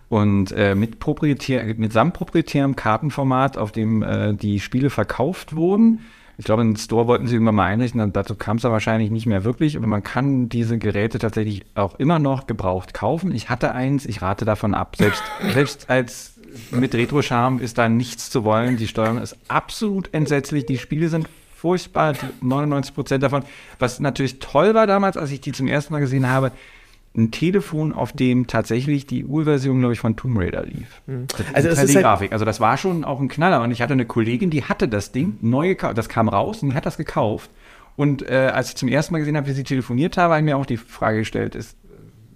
[0.07, 5.99] Und äh, mit, proprietär, mit samt proprietärem Kartenformat, auf dem äh, die Spiele verkauft wurden.
[6.39, 9.11] Ich glaube, einen Store wollten sie irgendwann mal einrichten, dann dazu kam es ja wahrscheinlich
[9.11, 9.75] nicht mehr wirklich.
[9.75, 13.35] Aber man kann diese Geräte tatsächlich auch immer noch gebraucht kaufen.
[13.35, 14.95] Ich hatte eins, ich rate davon ab.
[14.95, 15.21] Selbst,
[15.53, 16.39] selbst als
[16.71, 18.77] mit Retro-Charme ist da nichts zu wollen.
[18.77, 20.65] Die Steuerung ist absolut entsetzlich.
[20.65, 21.27] Die Spiele sind
[21.59, 23.43] furchtbar, 99 Prozent davon.
[23.79, 26.51] Was natürlich toll war damals, als ich die zum ersten Mal gesehen habe,
[27.17, 31.01] ein Telefon, auf dem tatsächlich die Urversion, glaube ich, von Tomb Raider lief.
[31.07, 31.27] Mhm.
[31.53, 32.31] Also das ist halt Grafik.
[32.31, 33.61] Also das war schon auch ein Knaller.
[33.61, 35.97] Und ich hatte eine Kollegin, die hatte das Ding neu gekauft.
[35.97, 37.49] Das kam raus und die hat das gekauft.
[37.97, 40.45] Und äh, als ich zum ersten Mal gesehen habe, wie sie telefoniert habe, habe ich
[40.45, 41.75] mir auch die Frage gestellt, ist,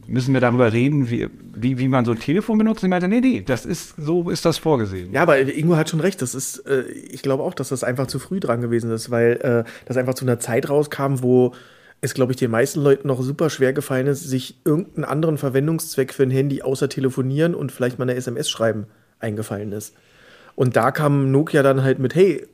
[0.08, 2.84] müssen wir darüber reden, wie, wie, wie man so ein Telefon benutzt?
[2.84, 5.14] Ich meinte, nee, nee, das ist, so ist das vorgesehen.
[5.14, 6.22] Ja, aber Ingo hat schon recht.
[6.22, 9.34] Das ist, äh, ich glaube auch, dass das einfach zu früh dran gewesen ist, weil
[9.42, 11.54] äh, das einfach zu einer Zeit rauskam, wo
[12.02, 16.14] es, glaube ich, den meisten Leuten noch super schwer gefallen ist, sich irgendeinen anderen Verwendungszweck
[16.14, 18.88] für ein Handy außer telefonieren und vielleicht mal eine SMS schreiben
[19.20, 19.96] eingefallen ist.
[20.56, 22.46] Und da kam Nokia dann halt mit, hey,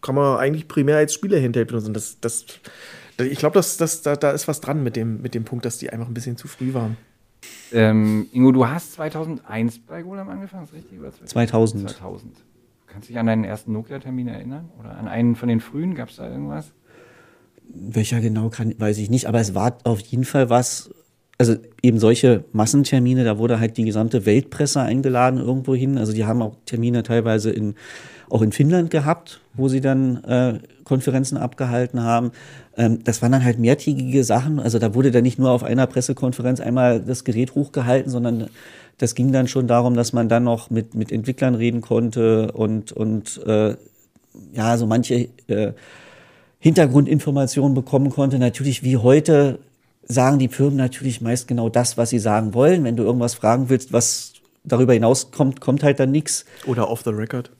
[0.00, 1.94] kann man eigentlich primär als Spielehandheld benutzen.
[1.94, 2.44] Das, das,
[3.24, 5.78] ich glaube, das, das, da, da ist was dran mit dem, mit dem Punkt, dass
[5.78, 6.96] die einfach ein bisschen zu früh waren.
[7.72, 11.00] Ähm, Ingo, du hast 2001 bei Golem angefangen, ist richtig?
[11.00, 11.90] Oder 2000.
[11.90, 12.36] 2000.
[12.86, 14.68] Kannst du dich an deinen ersten Nokia-Termin erinnern?
[14.78, 15.94] Oder an einen von den frühen?
[15.94, 16.72] Gab es da irgendwas?
[17.72, 20.90] Welcher genau kann, weiß ich nicht, aber es war auf jeden Fall was,
[21.38, 25.96] also eben solche Massentermine, da wurde halt die gesamte Weltpresse eingeladen irgendwo hin.
[25.96, 27.76] Also die haben auch Termine teilweise in,
[28.30, 32.32] auch in Finnland gehabt, wo sie dann äh, Konferenzen abgehalten haben.
[32.76, 34.58] Ähm, das waren dann halt mehrtägige Sachen.
[34.58, 38.48] Also da wurde dann nicht nur auf einer Pressekonferenz einmal das Gerät hochgehalten, sondern
[38.98, 42.92] das ging dann schon darum, dass man dann noch mit, mit Entwicklern reden konnte und,
[42.92, 43.76] und äh,
[44.52, 45.72] ja, so manche äh,
[46.58, 48.38] Hintergrundinformationen bekommen konnte.
[48.38, 49.58] Natürlich wie heute
[50.04, 52.84] sagen die Firmen natürlich meist genau das, was sie sagen wollen.
[52.84, 56.44] Wenn du irgendwas fragen willst, was darüber hinaus kommt, kommt halt dann nichts.
[56.66, 57.50] Oder off the record.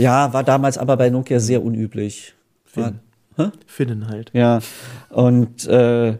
[0.00, 2.34] Ja, war damals aber bei Nokia sehr unüblich.
[2.64, 3.00] Finnen.
[3.36, 4.30] War, Finnen halt.
[4.32, 4.60] Ja.
[5.10, 6.16] Und äh,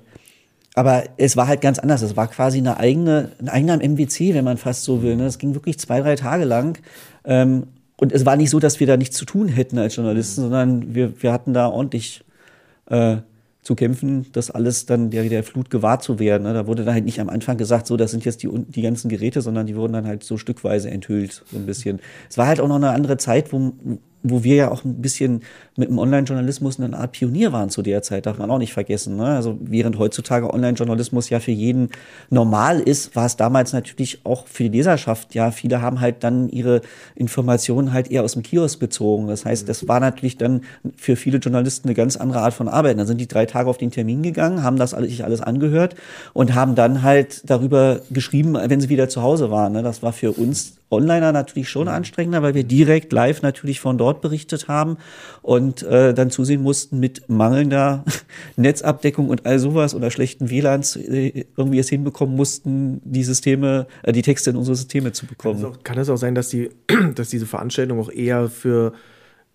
[0.74, 2.02] aber es war halt ganz anders.
[2.02, 5.16] Es war quasi eine eigene, ein eigener MWC, wenn man fast so will.
[5.16, 5.26] Ne?
[5.26, 6.78] Es ging wirklich zwei, drei Tage lang.
[7.24, 7.64] Ähm,
[7.96, 10.94] und es war nicht so, dass wir da nichts zu tun hätten als Journalisten, sondern
[10.94, 12.24] wir, wir hatten da ordentlich
[12.86, 13.18] äh,
[13.70, 16.42] zu kämpfen, das alles dann der, der Flut gewahrt zu werden.
[16.42, 16.54] Ne?
[16.54, 19.08] Da wurde dann halt nicht am Anfang gesagt, so, das sind jetzt die, die ganzen
[19.08, 22.00] Geräte, sondern die wurden dann halt so stückweise enthüllt, so ein bisschen.
[22.28, 23.72] Es war halt auch noch eine andere Zeit, wo,
[24.22, 25.42] wo wir ja auch ein bisschen
[25.76, 29.16] mit dem Online-Journalismus eine Art Pionier waren zu der Zeit, darf man auch nicht vergessen.
[29.16, 29.24] Ne?
[29.24, 31.88] Also während heutzutage Online-Journalismus ja für jeden
[32.28, 36.48] normal ist, war es damals natürlich auch für die Leserschaft, ja, viele haben halt dann
[36.48, 36.82] ihre
[37.14, 39.26] Informationen halt eher aus dem Kiosk bezogen.
[39.26, 40.62] Das heißt, das war natürlich dann
[40.96, 42.98] für viele Journalisten eine ganz andere Art von Arbeit.
[42.98, 45.94] Dann sind die drei Tage auf den Termin gegangen, haben das sich alles angehört
[46.34, 49.72] und haben dann halt darüber geschrieben, wenn sie wieder zu Hause waren.
[49.72, 49.82] Ne?
[49.82, 54.20] Das war für uns Onliner natürlich schon anstrengender, weil wir direkt live natürlich von dort
[54.20, 54.98] berichtet haben
[55.40, 58.04] und äh, dann zusehen mussten mit mangelnder
[58.56, 64.12] Netzabdeckung und all sowas oder schlechten WLANs äh, irgendwie es hinbekommen mussten, die Systeme, äh,
[64.12, 65.62] die Texte in unsere Systeme zu bekommen.
[65.62, 66.70] Kann es auch, kann es auch sein, dass die,
[67.14, 68.92] dass diese Veranstaltungen auch eher für,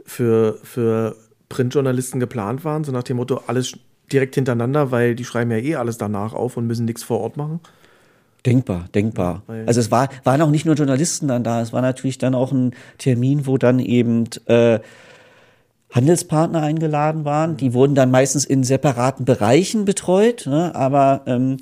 [0.05, 1.17] für, für
[1.49, 3.77] Printjournalisten geplant waren, so nach dem Motto, alles
[4.11, 7.37] direkt hintereinander, weil die schreiben ja eh alles danach auf und müssen nichts vor Ort
[7.37, 7.59] machen?
[8.45, 9.43] Denkbar, denkbar.
[9.65, 12.51] Also es war, waren auch nicht nur Journalisten dann da, es war natürlich dann auch
[12.51, 14.79] ein Termin, wo dann eben äh,
[15.91, 17.57] Handelspartner eingeladen waren.
[17.57, 20.75] Die wurden dann meistens in separaten Bereichen betreut, ne?
[20.75, 21.57] aber ähm,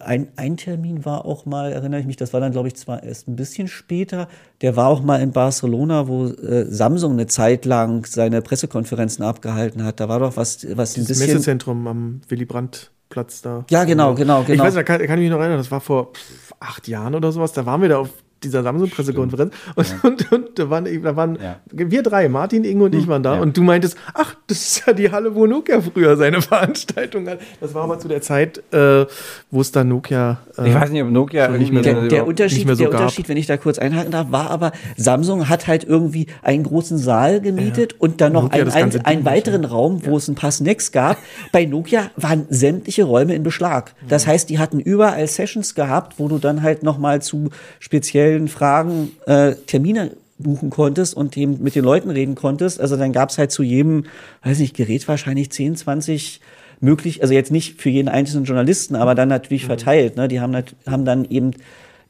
[0.00, 3.02] ein, ein Termin war auch mal, erinnere ich mich, das war dann, glaube ich, zwar
[3.02, 4.28] erst ein bisschen später,
[4.60, 9.84] der war auch mal in Barcelona, wo äh, Samsung eine Zeit lang seine Pressekonferenzen abgehalten
[9.84, 10.00] hat.
[10.00, 11.28] Da war doch was, was ein bisschen.
[11.28, 12.90] Messezentrum am Willy Brandt.
[13.10, 13.64] Platz da.
[13.68, 14.54] Ja, genau, genau, genau.
[14.54, 16.12] Ich weiß, da kann, kann ich mich noch erinnern, das war vor
[16.60, 18.10] acht Jahren oder sowas, da waren wir da auf
[18.42, 19.52] dieser Samsung-Pressekonferenz.
[19.74, 19.94] Und, ja.
[20.02, 21.56] und, und, da waren, da waren ja.
[21.70, 23.34] wir drei, Martin, Ingo und ich hm, waren da.
[23.36, 23.40] Ja.
[23.40, 27.40] Und du meintest, ach, das ist ja die Halle, wo Nokia früher seine Veranstaltung hat.
[27.60, 29.06] Das war aber zu der Zeit, äh,
[29.50, 30.38] wo es dann Nokia.
[30.56, 33.36] Äh, ich weiß nicht, ob Nokia nicht mehr, der, der Unterschied, so der Unterschied, wenn
[33.36, 37.96] ich da kurz einhaken darf, war aber, Samsung hat halt irgendwie einen großen Saal gemietet
[37.98, 41.18] und dann noch einen, einen, einen weiteren Raum, wo es ein paar Snacks gab.
[41.52, 43.94] Bei Nokia waren sämtliche Räume in Beschlag.
[44.08, 48.48] Das heißt, die hatten überall Sessions gehabt, wo du dann halt nochmal zu speziell speziellen
[48.48, 52.80] Fragen äh, Termine buchen konntest und eben mit den Leuten reden konntest.
[52.80, 54.04] Also dann gab es halt zu jedem,
[54.42, 56.40] weiß nicht, Gerät wahrscheinlich 10, 20
[56.80, 59.68] möglich, also jetzt nicht für jeden einzelnen Journalisten, aber dann natürlich mhm.
[59.68, 60.16] verteilt.
[60.16, 60.28] Ne?
[60.28, 61.50] Die haben, haben dann eben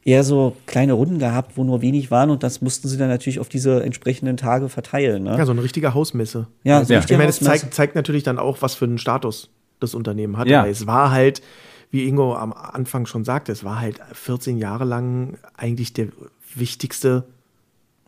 [0.05, 3.39] eher so kleine Runden gehabt, wo nur wenig waren und das mussten sie dann natürlich
[3.39, 5.23] auf diese entsprechenden Tage verteilen.
[5.23, 5.37] Ne?
[5.37, 6.47] Ja, so eine richtige Hausmesse.
[6.63, 7.01] Ja, so ja.
[7.01, 9.49] Ich meine, es zeigt, zeigt natürlich dann auch, was für einen Status
[9.81, 10.47] das Unternehmen hat.
[10.47, 10.65] Ja.
[10.65, 11.41] es war halt
[11.91, 16.07] wie Ingo am Anfang schon sagte, es war halt 14 Jahre lang eigentlich der
[16.55, 17.25] wichtigste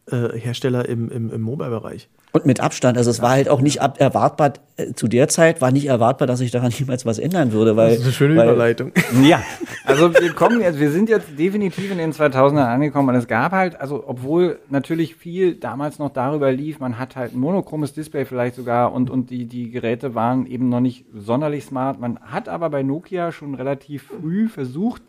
[0.08, 2.10] äh, Hersteller im, im, im Mobile-Bereich.
[2.36, 2.98] Und mit Abstand.
[2.98, 6.28] Also es war halt auch nicht ab erwartbar, äh, zu der Zeit war nicht erwartbar,
[6.28, 7.78] dass sich daran jemals was ändern würde.
[7.78, 8.92] Weil, Das ist eine schöne weil, Überleitung.
[9.24, 9.44] Ja,
[9.86, 13.52] also wir kommen jetzt, wir sind jetzt definitiv in den 2000ern angekommen und es gab
[13.52, 18.26] halt, also obwohl natürlich viel damals noch darüber lief, man hat halt ein monochromes Display
[18.26, 22.00] vielleicht sogar und, und die, die Geräte waren eben noch nicht sonderlich smart.
[22.00, 25.04] Man hat aber bei Nokia schon relativ früh versucht,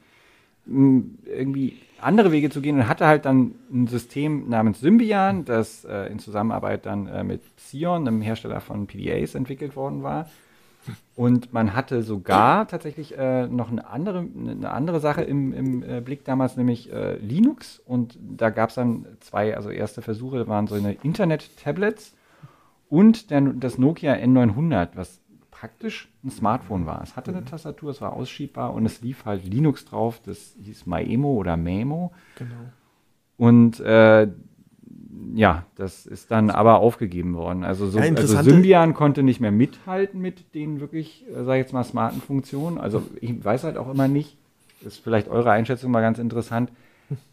[0.67, 6.07] irgendwie andere Wege zu gehen und hatte halt dann ein System namens Symbian, das äh,
[6.07, 10.29] in Zusammenarbeit dann äh, mit Psion, einem Hersteller von PDAs, entwickelt worden war.
[11.17, 16.01] Und man hatte sogar tatsächlich äh, noch eine andere, eine andere Sache im, im äh,
[16.01, 17.81] Blick damals, nämlich äh, Linux.
[17.87, 22.15] Und da gab es dann zwei, also erste Versuche, waren so eine Internet-Tablets
[22.89, 25.21] und der, das Nokia N900, was
[25.65, 27.03] praktisch ein Smartphone war.
[27.03, 30.85] Es hatte eine Tastatur, es war ausschiebbar und es lief halt Linux drauf, das hieß
[30.85, 32.13] Maemo oder Memo.
[32.37, 32.55] Genau.
[33.39, 34.29] Und äh,
[35.35, 37.65] ja, das ist dann aber aufgegeben worden.
[37.65, 41.63] Also, so, Ja, also Symbian konnte nicht mehr mithalten mit den wirklich, äh, sag ich
[41.63, 42.77] jetzt mal, smarten Funktionen.
[42.77, 44.37] Also ich weiß halt auch immer nicht,
[44.85, 46.71] ist vielleicht eure Einschätzung mal ganz interessant.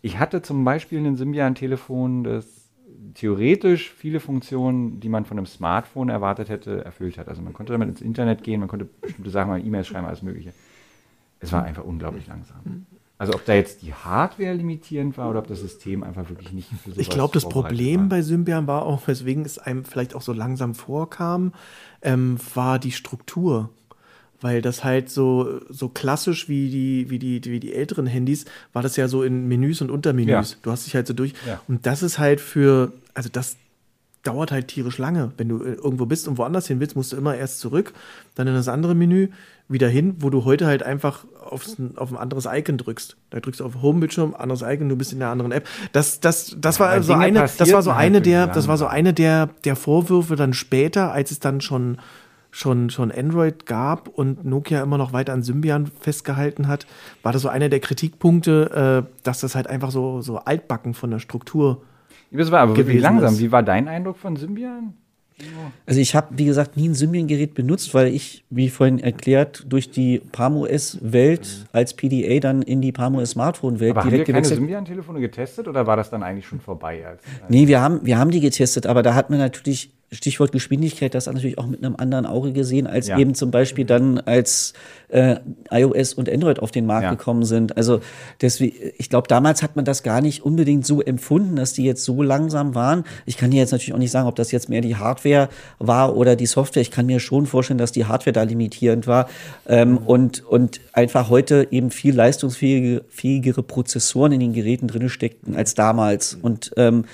[0.01, 2.60] Ich hatte zum Beispiel ein Symbian-Telefon, das
[3.13, 7.27] theoretisch viele Funktionen, die man von einem Smartphone erwartet hätte, erfüllt hat.
[7.27, 10.21] Also man konnte damit ins Internet gehen, man konnte bestimmte Sachen mal E-Mails schreiben, alles
[10.21, 10.53] Mögliche.
[11.39, 12.85] Es war einfach unglaublich langsam.
[13.17, 16.69] Also ob da jetzt die Hardware limitierend war oder ob das System einfach wirklich nicht
[16.69, 18.09] für Ich glaube, das Problem war.
[18.09, 21.53] bei Symbian war auch, weswegen es einem vielleicht auch so langsam vorkam,
[22.01, 23.69] ähm, war die Struktur.
[24.41, 28.81] Weil das halt so, so klassisch wie die, wie, die, wie die älteren Handys, war
[28.81, 30.51] das ja so in Menüs und Untermenüs.
[30.51, 30.57] Ja.
[30.63, 31.33] Du hast dich halt so durch.
[31.47, 31.61] Ja.
[31.67, 33.57] Und das ist halt für, also das
[34.23, 35.31] dauert halt tierisch lange.
[35.37, 37.93] Wenn du äh, irgendwo bist und woanders hin willst, musst du immer erst zurück,
[38.35, 39.29] dann in das andere Menü,
[39.71, 43.15] wieder hin, wo du heute halt einfach aufs, auf ein anderes Icon drückst.
[43.29, 45.67] Da drückst du auf Home-Bildschirm, anderes Icon, du bist in der anderen App.
[45.93, 48.47] Das, das, das war Aber so Dinge eine, das war so halt eine wirklich der,
[48.47, 51.99] das war so eine der, der Vorwürfe dann später, als es dann schon,
[52.51, 56.85] schon, schon Android gab und Nokia immer noch weiter an Symbian festgehalten hat,
[57.23, 61.09] war das so einer der Kritikpunkte, äh, dass das halt einfach so, so altbacken von
[61.11, 61.81] der Struktur
[62.31, 63.33] Das war aber wirklich gewesen langsam.
[63.33, 63.39] ist.
[63.39, 64.93] Wie war dein Eindruck von Symbian?
[65.87, 69.89] Also ich habe, wie gesagt, nie ein Symbian-Gerät benutzt, weil ich, wie vorhin erklärt, durch
[69.89, 74.45] die Palm OS-Welt als PDA dann in die Palm OS-Smartphone-Welt Aber haben wir direkt keine.
[74.45, 77.07] Symbian-Telefone getestet oder war das dann eigentlich schon vorbei?
[77.07, 81.15] Als, Nee, wir haben, wir haben die getestet, aber da hat man natürlich, Stichwort Geschwindigkeit,
[81.15, 83.17] das natürlich auch mit einem anderen Auge gesehen, als Ja.
[83.17, 84.73] eben zum Beispiel dann, als
[85.07, 85.37] äh,
[85.69, 87.11] iOS und Android auf den Markt Ja.
[87.11, 87.77] gekommen sind.
[87.77, 88.01] Also
[88.41, 92.03] deswegen, ich glaube, damals hat man das gar nicht unbedingt so empfunden, dass die jetzt
[92.03, 93.05] so langsam waren.
[93.25, 95.47] Ich kann dir jetzt natürlich auch nicht sagen, ob das jetzt mehr die Hardware
[95.79, 96.81] war oder die Software.
[96.81, 99.29] Ich kann mir schon vorstellen, dass die Hardware da limitierend war
[99.67, 105.55] ähm, und, und einfach heute eben viel leistungsfähige, fähigere Prozessoren in den Geräten drin steckten
[105.55, 106.37] als damals.
[106.41, 107.05] Und ähm,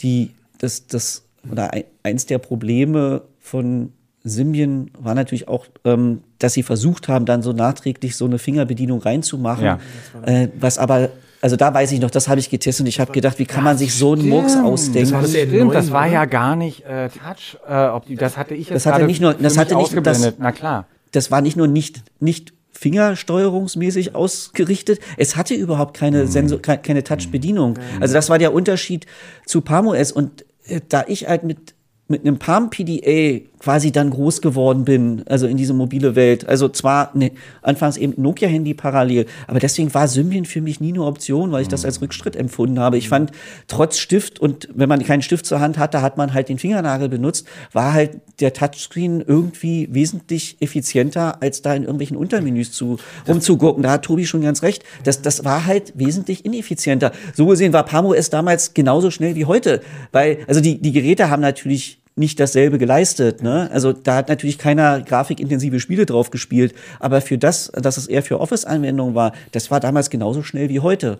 [0.00, 3.92] die, das, das, oder ein, eins der Probleme von
[4.24, 9.00] Symbian war natürlich auch, ähm, dass sie versucht haben, dann so nachträglich so eine Fingerbedienung
[9.00, 9.64] reinzumachen.
[9.64, 9.78] Ja.
[10.24, 13.12] Äh, was aber, also da weiß ich noch, das habe ich getestet und ich habe
[13.12, 15.00] gedacht, wie kann man sich so einen Murks ausdenken?
[15.00, 17.56] Das war das Stimmt, N9, das war ja gar nicht äh, Touch.
[17.68, 19.94] Äh, ob die, das hatte ich jetzt Das hatte gerade nicht nur- das hatte nicht-
[20.04, 20.86] das- Na klar.
[21.12, 26.26] das war nicht nur nicht, nicht fingersteuerungsmäßig ausgerichtet, es hatte überhaupt keine Mhm.
[26.28, 27.78] Sensor, ke- keine Touch-Bedienung.
[28.00, 29.06] Also das war der Unterschied
[29.46, 30.44] zu Palm OS und
[30.88, 31.74] da ich halt mit
[32.08, 36.48] mit einem Palm PDA quasi dann groß geworden bin, also in diese mobile Welt.
[36.48, 41.02] Also zwar ne, anfangs eben Nokia-Handy parallel, aber deswegen war Symbian für mich nie eine
[41.02, 42.96] Option, weil ich das als Rückschritt empfunden habe.
[42.96, 43.32] Ich fand,
[43.66, 47.08] trotz Stift und wenn man keinen Stift zur Hand hatte, hat man halt den Fingernagel
[47.08, 53.82] benutzt, war halt der Touchscreen irgendwie wesentlich effizienter, als da in irgendwelchen Untermenüs zu rumzugucken.
[53.82, 54.84] Da hat Tobi schon ganz recht.
[55.02, 57.10] Das, das war halt wesentlich ineffizienter.
[57.34, 59.80] So gesehen war Palm OS damals genauso schnell wie heute,
[60.12, 63.42] weil, also die, die Geräte haben natürlich nicht dasselbe geleistet.
[63.42, 63.70] Ne?
[63.70, 66.74] Also da hat natürlich keiner grafikintensive Spiele drauf gespielt.
[66.98, 70.80] Aber für das, dass es eher für Office-Anwendungen war, das war damals genauso schnell wie
[70.80, 71.18] heute.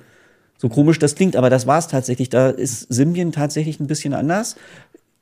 [0.57, 2.31] So komisch das klingt, aber das war es tatsächlich.
[2.31, 4.57] Da ist Symbian tatsächlich ein bisschen anders.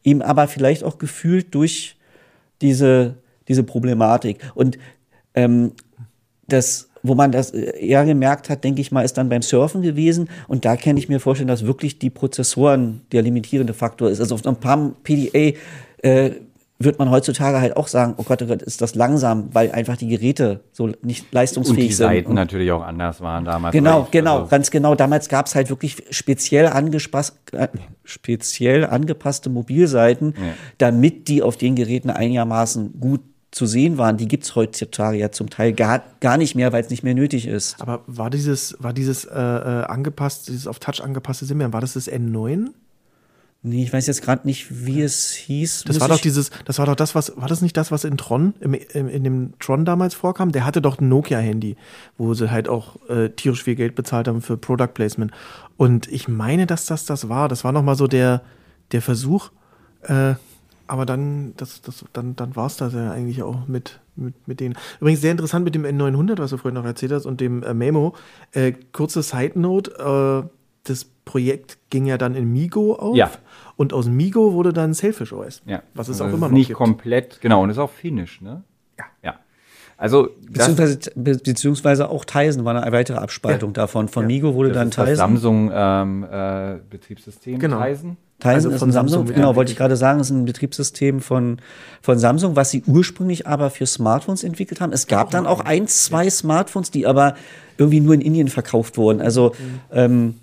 [0.04, 1.96] Eben aber vielleicht auch gefühlt durch
[2.62, 3.16] diese,
[3.48, 4.38] diese Problematik.
[4.54, 4.78] Und
[5.34, 5.72] ähm,
[6.46, 10.29] das, wo man das eher gemerkt hat, denke ich mal, ist dann beim Surfen gewesen.
[10.49, 14.21] Und da kann ich mir vorstellen, dass wirklich die Prozessoren der limitierende Faktor ist.
[14.21, 15.53] Also auf einem Palm PDA
[16.03, 16.31] äh,
[16.79, 19.97] wird man heutzutage halt auch sagen, oh Gott, oh Gott, ist das langsam, weil einfach
[19.97, 22.07] die Geräte so nicht Und leistungsfähig die sind.
[22.07, 23.73] Seiten Und- natürlich auch anders waren damals.
[23.73, 24.95] Genau, ich- genau, also- ganz genau.
[24.95, 27.69] Damals gab es halt wirklich speziell, angepasst, äh,
[28.03, 30.43] speziell angepasste Mobilseiten, Ja.
[30.79, 33.21] damit die auf den Geräten einigermaßen gut
[33.55, 36.83] zu sehen waren, die gibt es heutzutage ja zum Teil gar, gar nicht mehr, weil
[36.83, 37.81] es nicht mehr nötig ist.
[37.81, 41.93] Aber war dieses, war dieses äh, äh, angepasst, dieses auf Touch angepasste Symbian, war das
[41.93, 42.71] das N9?
[43.62, 45.85] Nee, ich weiß jetzt gerade nicht, wie es hieß.
[45.87, 48.17] Das war doch dieses, das war doch das, was, war das nicht das, was in
[48.19, 50.51] Tron, im, im, in dem Tron damals vorkam?
[50.51, 51.77] Der hatte doch ein Nokia-Handy,
[52.19, 55.31] wo sie halt auch äh, tierisch viel Geld bezahlt haben für Product Placement.
[55.77, 57.49] Und ich meine, dass das das war.
[57.49, 58.43] Das war nochmal so der,
[58.90, 59.51] der Versuch.
[60.03, 60.35] Äh,
[60.87, 64.61] aber dann, das, das, dann, dann war es das ja eigentlich auch mit, mit, mit
[64.61, 64.75] denen.
[65.01, 67.75] Übrigens sehr interessant mit dem N900, was du vorhin noch erzählt hast, und dem äh,
[67.75, 68.14] Memo.
[68.53, 70.49] Äh, kurze Side Note, äh,
[70.85, 73.16] das Projekt ging ja dann in Migo auf.
[73.16, 73.31] Ja.
[73.77, 75.62] Und aus Migo wurde dann Selfish OS.
[75.66, 75.83] Ja.
[75.94, 76.77] Was es Also auch immer noch nicht gibt.
[76.79, 78.62] komplett, genau, und ist auch finnisch, ne?
[78.99, 79.05] Ja.
[79.23, 79.35] Ja.
[79.97, 84.09] Also, das, Beziehungsweise, be- beziehungsweise auch Tizen war eine weitere Abspaltung davon.
[84.09, 85.16] Von Migo wurde das dann ist das Tizen.
[85.16, 87.83] Samsung ähm, äh, Betriebssystem Genau.
[87.83, 88.16] Tizen.
[88.44, 91.20] Tizen Also ist von ein Samsung, Samsung genau, wollte ich gerade sagen, ist ein Betriebssystem
[91.20, 91.59] von,
[92.02, 94.92] von Samsung, was sie ursprünglich aber für Smartphones entwickelt haben.
[94.92, 97.35] Es gab dann auch ein, zwei Smartphones, die aber
[97.78, 99.20] irgendwie nur in Indien verkauft wurden.
[99.20, 99.54] Also
[99.90, 100.35] ähm,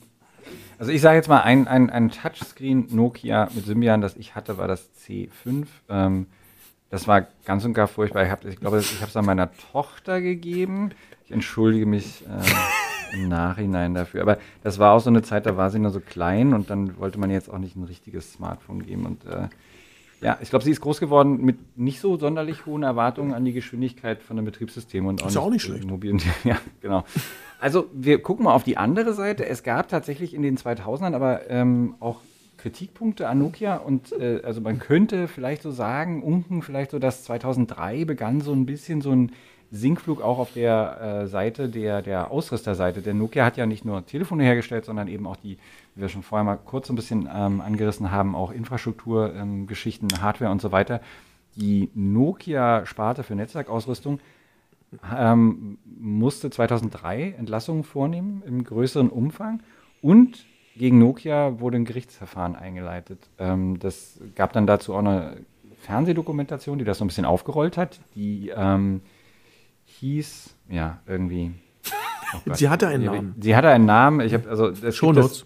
[0.79, 4.57] Also ich sage jetzt mal, ein, ein, ein Touchscreen Nokia mit Symbian, das ich hatte,
[4.57, 5.67] war das C5.
[5.89, 6.25] Ähm,
[6.89, 8.25] das war ganz und gar furchtbar.
[8.25, 10.89] Ich, hab, ich glaube, ich habe es an meiner Tochter gegeben.
[11.25, 12.49] Ich entschuldige mich äh,
[13.13, 14.21] im Nachhinein dafür.
[14.21, 16.97] Aber das war auch so eine Zeit, da war sie nur so klein und dann
[16.97, 19.05] wollte man jetzt auch nicht ein richtiges Smartphone geben.
[19.05, 19.47] Und äh,
[20.21, 23.53] ja, ich glaube, sie ist groß geworden mit nicht so sonderlich hohen Erwartungen an die
[23.53, 25.85] Geschwindigkeit von dem Betriebssystem und auch Ist ja auch nicht schlecht.
[25.85, 26.21] mobilen.
[26.43, 27.03] Ja, genau.
[27.59, 29.45] Also wir gucken mal auf die andere Seite.
[29.45, 32.19] Es gab tatsächlich in den 2000ern aber ähm, auch
[32.57, 37.23] Kritikpunkte an Nokia und äh, also man könnte vielleicht so sagen, unten vielleicht so, dass
[37.23, 39.31] 2003 begann so ein bisschen so ein
[39.71, 43.01] Sinkflug auch auf der äh, Seite der, der Ausrüsterseite.
[43.01, 45.57] Denn Nokia hat ja nicht nur Telefone hergestellt, sondern eben auch die,
[45.95, 50.51] wie wir schon vorher mal kurz ein bisschen ähm, angerissen haben, auch Infrastrukturgeschichten, ähm, Hardware
[50.51, 50.99] und so weiter.
[51.55, 54.19] Die Nokia-Sparte für Netzwerkausrüstung
[55.15, 59.61] ähm, musste 2003 Entlassungen vornehmen im größeren Umfang
[60.01, 63.29] und gegen Nokia wurde ein Gerichtsverfahren eingeleitet.
[63.39, 65.37] Ähm, das gab dann dazu auch eine
[65.81, 67.99] Fernsehdokumentation, die das so ein bisschen aufgerollt hat.
[68.15, 69.01] Die ähm,
[70.01, 71.51] hieß, ja, irgendwie.
[72.33, 72.53] oh.
[72.53, 73.35] Sie hatte einen Namen.
[73.39, 74.21] Sie hatte einen Namen.
[74.21, 75.45] Ich habe also Shownotes.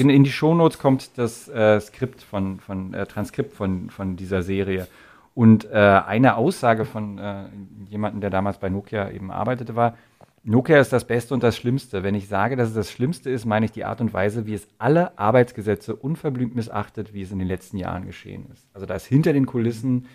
[0.00, 4.42] In, in die Shownotes kommt das äh, Skript von, von äh, Transkript von, von dieser
[4.42, 4.86] Serie.
[5.34, 7.44] Und äh, eine Aussage von äh,
[7.88, 9.96] jemandem, der damals bei Nokia eben arbeitete, war:
[10.44, 12.04] Nokia ist das Beste und das Schlimmste.
[12.04, 14.54] Wenn ich sage, dass es das Schlimmste ist, meine ich die Art und Weise, wie
[14.54, 18.64] es alle Arbeitsgesetze unverblümt missachtet, wie es in den letzten Jahren geschehen ist.
[18.74, 20.06] Also da ist hinter den Kulissen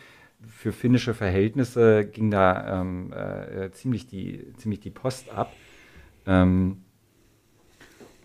[0.46, 5.54] für finnische Verhältnisse ging da ähm, äh, ziemlich, die, ziemlich die Post ab.
[6.26, 6.84] Ähm,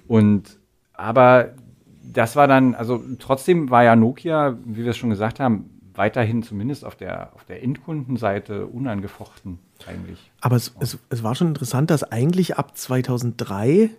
[0.07, 0.59] und
[0.93, 1.55] aber
[2.03, 6.43] das war dann, also trotzdem war ja Nokia, wie wir es schon gesagt haben, weiterhin
[6.43, 10.31] zumindest auf der, auf der Endkundenseite unangefochten eigentlich.
[10.41, 13.91] Aber es, es, es war schon interessant, dass eigentlich ab 2003,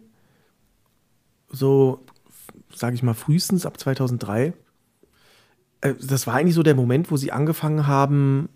[1.50, 2.04] so
[2.74, 4.54] sage ich mal frühestens ab 2003, äh,
[6.02, 8.50] das war eigentlich so der Moment, wo sie angefangen haben,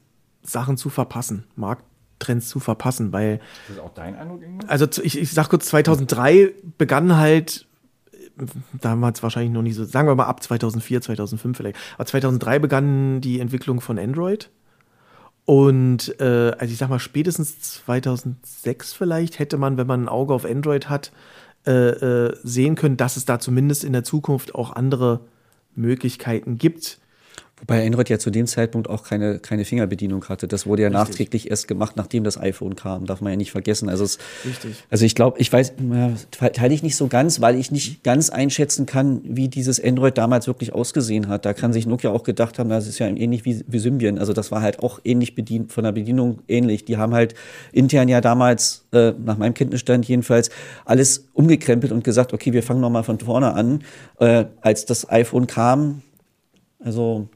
[0.44, 4.60] Sachen zu verpassen, Markttrends zu verpassen, weil Ist das auch dein Eindruck, Inge?
[4.68, 7.68] also ich, ich sag kurz, 2003 begann halt,
[8.13, 8.46] äh,
[8.80, 13.22] damals wahrscheinlich noch nicht so, sagen wir mal ab 2004, 2005 vielleicht, aber 2003 begann
[13.22, 14.50] die Entwicklung von Android.
[15.46, 20.34] Und äh, also ich sag mal, spätestens 2006 vielleicht hätte man, wenn man ein Auge
[20.34, 21.13] auf Android hat,
[21.66, 25.22] äh, äh, sehen können, dass es da zumindest in der Zukunft auch andere
[25.74, 27.00] Möglichkeiten gibt.
[27.60, 30.48] Wobei Android ja zu dem Zeitpunkt auch keine, keine Fingerbedienung hatte.
[30.48, 31.00] Das wurde ja Richtig.
[31.00, 33.08] nachträglich erst gemacht, nachdem das iPhone kam.
[33.08, 33.89] Darf man ja nicht vergessen.
[33.89, 34.84] Also, es, Richtig.
[34.91, 35.74] also ich glaube, ich weiß,
[36.30, 40.46] teile ich nicht so ganz, weil ich nicht ganz einschätzen kann, wie dieses Android damals
[40.46, 41.46] wirklich ausgesehen hat.
[41.46, 44.20] Da kann sich Nokia auch gedacht haben, das ist ja ähnlich wie, wie Symbian.
[44.20, 46.86] Also das war halt auch ähnlich bedient, von der Bedienung ähnlich.
[46.86, 47.34] Die haben halt
[47.72, 50.52] intern ja damals, äh, nach meinem Kenntnisstand jedenfalls,
[50.86, 53.84] alles umgekrempelt und gesagt, okay, wir fangen nochmal von vorne an.
[54.20, 56.04] Äh, als das iPhone kam,
[56.80, 57.28] also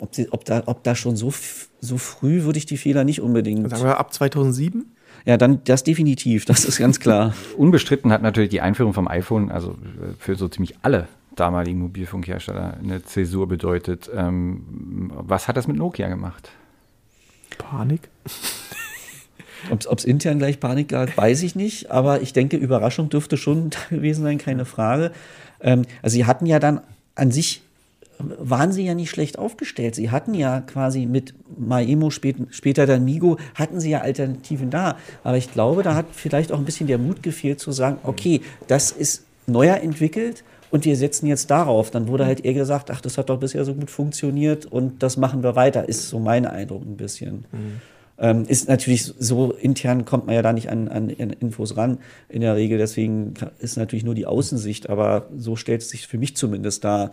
[0.00, 1.32] ob, sie, ob, da, ob da schon so,
[1.80, 3.68] so früh würde ich die Fehler nicht unbedingt.
[3.70, 4.84] Sagen wir ab 2007?
[5.24, 7.34] Ja, dann das definitiv, das ist ganz klar.
[7.56, 12.78] Unbestritten hat natürlich die Einführung vom iPhone, also äh, für so ziemlich alle damaligen Mobilfunkhersteller,
[12.82, 14.10] eine Zäsur bedeutet.
[14.14, 16.50] Ähm, was hat das mit Nokia gemacht?
[17.58, 18.08] Panik?
[19.70, 23.70] Ob es intern gleich Panik gab, weiß ich nicht, aber ich denke, Überraschung dürfte schon
[23.90, 25.12] da gewesen sein, keine Frage.
[25.60, 26.80] Ähm, also sie hatten ja dann
[27.14, 27.62] an sich,
[28.18, 29.94] waren sie ja nicht schlecht aufgestellt.
[29.94, 34.96] Sie hatten ja quasi mit Maemo, spät, später dann Migo, hatten sie ja Alternativen da.
[35.24, 38.40] Aber ich glaube, da hat vielleicht auch ein bisschen der Mut gefehlt zu sagen, okay,
[38.66, 41.90] das ist neuer entwickelt und wir setzen jetzt darauf.
[41.90, 45.16] Dann wurde halt eher gesagt, ach, das hat doch bisher so gut funktioniert und das
[45.16, 47.44] machen wir weiter, ist so mein Eindruck ein bisschen.
[48.18, 51.98] Ähm, ist natürlich so, intern kommt man ja da nicht an, an, Infos ran
[52.28, 56.16] in der Regel, deswegen ist natürlich nur die Außensicht, aber so stellt es sich für
[56.16, 57.10] mich zumindest dar.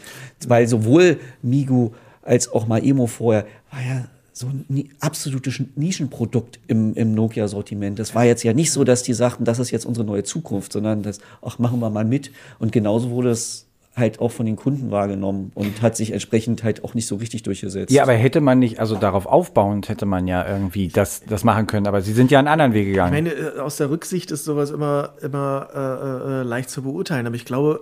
[0.48, 1.92] Weil sowohl Migu
[2.22, 8.00] als auch mal Emo vorher war ja so ein absolutes Nischenprodukt im, im Nokia-Sortiment.
[8.00, 10.74] Das war jetzt ja nicht so, dass die sagten, das ist jetzt unsere neue Zukunft,
[10.74, 12.32] sondern das, ach, machen wir mal mit.
[12.58, 16.84] Und genauso wurde es halt auch von den Kunden wahrgenommen und hat sich entsprechend halt
[16.84, 17.92] auch nicht so richtig durchgesetzt.
[17.92, 21.68] Ja, aber hätte man nicht, also darauf aufbauend hätte man ja irgendwie das, das machen
[21.68, 23.14] können, aber sie sind ja einen anderen Weg gegangen.
[23.14, 27.28] Ich meine, äh, aus der Rücksicht ist sowas immer, immer äh, äh, leicht zu beurteilen,
[27.28, 27.82] aber ich glaube,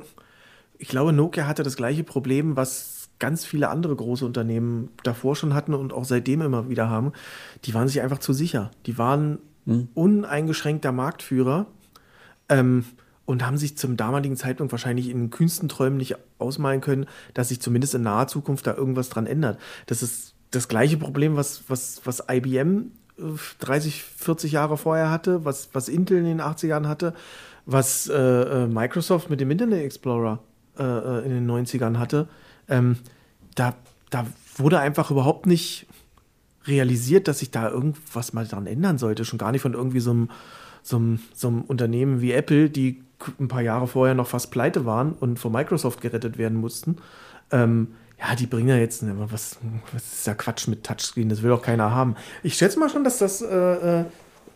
[0.77, 5.53] ich glaube, Nokia hatte das gleiche Problem, was ganz viele andere große Unternehmen davor schon
[5.53, 7.13] hatten und auch seitdem immer wieder haben.
[7.63, 8.71] Die waren sich einfach zu sicher.
[8.87, 9.89] Die waren hm.
[9.93, 11.67] uneingeschränkter Marktführer.
[12.49, 12.83] Ähm,
[13.31, 17.61] und haben sich zum damaligen Zeitpunkt wahrscheinlich in kühnsten Träumen nicht ausmalen können, dass sich
[17.61, 19.57] zumindest in naher Zukunft da irgendwas dran ändert.
[19.85, 22.91] Das ist das gleiche Problem, was, was, was IBM
[23.59, 27.13] 30, äh, 40 Jahre vorher hatte, was, was Intel in den 80ern hatte,
[27.65, 30.39] was äh, äh, Microsoft mit dem Internet Explorer
[30.77, 32.27] äh, äh in den 90ern hatte.
[32.67, 32.97] Ähm,
[33.55, 33.75] da,
[34.09, 34.27] da
[34.57, 35.87] wurde einfach überhaupt nicht
[36.65, 39.23] realisiert, dass sich da irgendwas mal dran ändern sollte.
[39.23, 40.29] Schon gar nicht von irgendwie so einem,
[40.83, 43.01] so einem, so einem Unternehmen wie Apple, die
[43.39, 46.97] ein paar Jahre vorher noch fast pleite waren und von Microsoft gerettet werden mussten.
[47.51, 49.57] Ähm, ja, die bringen ja jetzt, ne, was,
[49.93, 52.15] was ist ja Quatsch mit Touchscreen, das will auch keiner haben.
[52.43, 54.05] Ich schätze mal schon, dass das äh, äh,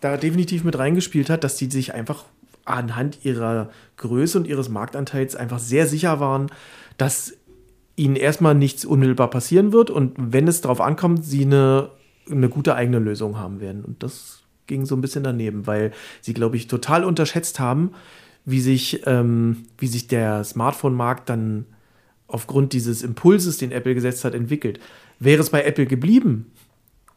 [0.01, 2.26] da definitiv mit reingespielt hat, dass die sich einfach
[2.63, 6.47] anhand ihrer Größe und ihres Marktanteils einfach sehr sicher waren,
[6.97, 7.34] dass
[7.95, 11.89] ihnen erstmal nichts unmittelbar passieren wird und wenn es darauf ankommt, sie eine,
[12.30, 13.86] eine gute eigene Lösung haben werden.
[13.86, 15.91] Und das ging so ein bisschen daneben, weil
[16.22, 17.91] sie, glaube ich, total unterschätzt haben,
[18.45, 21.65] wie sich, ähm, wie sich der Smartphone-Markt dann
[22.27, 24.79] aufgrund dieses Impulses, den Apple gesetzt hat, entwickelt.
[25.19, 26.51] Wäre es bei Apple geblieben,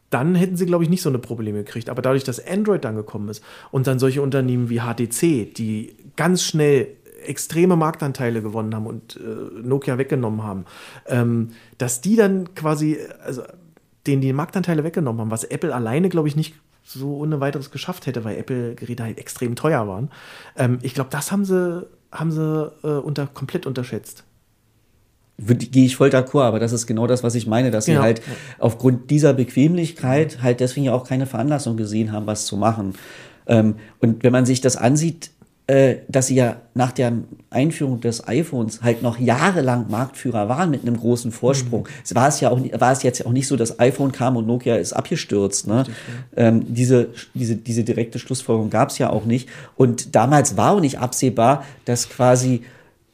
[0.09, 1.89] dann hätten sie, glaube ich, nicht so eine Probleme gekriegt.
[1.89, 6.43] Aber dadurch, dass Android dann gekommen ist und dann solche Unternehmen wie HTC, die ganz
[6.43, 10.65] schnell extreme Marktanteile gewonnen haben und äh, Nokia weggenommen haben,
[11.07, 13.43] ähm, dass die dann quasi, also
[14.07, 16.55] denen die Marktanteile weggenommen haben, was Apple alleine, glaube ich, nicht
[16.93, 20.09] so ohne weiteres geschafft hätte, weil Apple-Geräte halt extrem teuer waren.
[20.57, 24.23] Ähm, ich glaube, das haben sie, haben sie äh, unter, komplett unterschätzt.
[25.37, 28.01] Gehe ich voll d'accord, aber das ist genau das, was ich meine, dass genau.
[28.01, 28.21] sie halt
[28.57, 32.95] aufgrund dieser Bequemlichkeit halt deswegen ja auch keine Veranlassung gesehen haben, was zu machen.
[33.47, 35.31] Ähm, und wenn man sich das ansieht,
[35.67, 37.13] äh, dass sie ja nach der
[37.51, 41.81] Einführung des iPhones halt noch jahrelang Marktführer waren mit einem großen Vorsprung.
[41.81, 42.03] Mhm.
[42.03, 44.45] Es war es ja auch, war es jetzt auch nicht so, dass iPhone kam und
[44.45, 45.67] Nokia ist abgestürzt.
[45.67, 45.79] Ne?
[45.79, 45.95] Richtig,
[46.35, 46.47] ja.
[46.47, 49.49] ähm, diese, diese, diese direkte Schlussfolgerung gab es ja auch nicht.
[49.75, 52.61] Und damals war auch nicht absehbar, dass quasi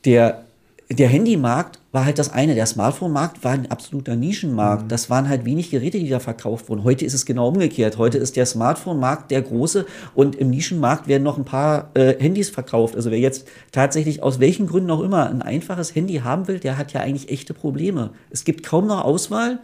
[0.04, 0.46] der
[0.92, 2.56] der Handymarkt war halt das eine.
[2.56, 4.84] Der Smartphone-Markt war ein absoluter Nischenmarkt.
[4.84, 4.88] Mhm.
[4.90, 6.84] Das waren halt wenig Geräte, die da verkauft wurden.
[6.84, 7.98] Heute ist es genau umgekehrt.
[7.98, 12.50] Heute ist der Smartphone-Markt der große und im Nischenmarkt werden noch ein paar äh, Handys
[12.50, 12.98] verkauft.
[12.98, 16.78] Also wer jetzt tatsächlich aus welchen Gründen auch immer ein einfaches Handy haben will, der
[16.78, 18.10] hat ja eigentlich echte Probleme.
[18.30, 19.60] Es gibt kaum noch Auswahl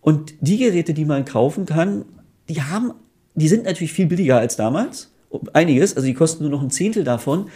[0.00, 2.04] und die Geräte, die man kaufen kann,
[2.48, 2.92] die haben,
[3.34, 5.10] die sind natürlich viel billiger als damals
[5.52, 7.50] einiges, also die kosten nur noch ein Zehntel davon,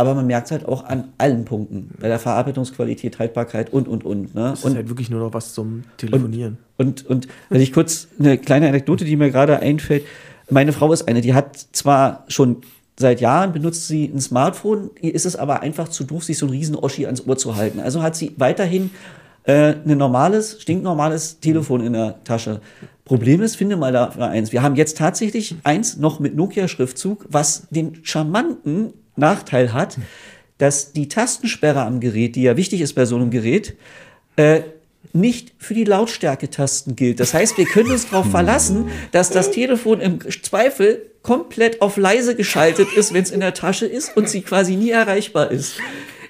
[0.00, 1.90] aber man merkt es halt auch an allen Punkten.
[2.00, 4.34] Bei der Verarbeitungsqualität, Haltbarkeit und, und, und.
[4.34, 4.48] Ne?
[4.50, 6.56] Das ist halt wirklich nur noch was zum Telefonieren.
[6.78, 10.04] Und, und, und wenn ich kurz eine kleine Anekdote, die mir gerade einfällt.
[10.48, 12.62] Meine Frau ist eine, die hat zwar schon
[12.98, 16.46] seit Jahren benutzt sie ein Smartphone, ihr ist es aber einfach zu doof, sich so
[16.46, 17.78] ein riesen Oschi ans Ohr zu halten.
[17.78, 18.90] Also hat sie weiterhin
[19.44, 22.60] äh, ein normales, stinknormales Telefon in der Tasche.
[23.04, 24.52] Problem ist, finde mal da eins.
[24.52, 29.98] Wir haben jetzt tatsächlich eins noch mit Nokia-Schriftzug, was den charmanten Nachteil hat,
[30.58, 33.76] dass die Tastensperre am Gerät, die ja wichtig ist bei so einem Gerät,
[34.36, 34.62] äh,
[35.12, 37.20] nicht für die Lautstärke-Tasten gilt.
[37.20, 42.34] Das heißt, wir können uns darauf verlassen, dass das Telefon im Zweifel komplett auf leise
[42.34, 45.74] geschaltet ist, wenn es in der Tasche ist und sie quasi nie erreichbar ist.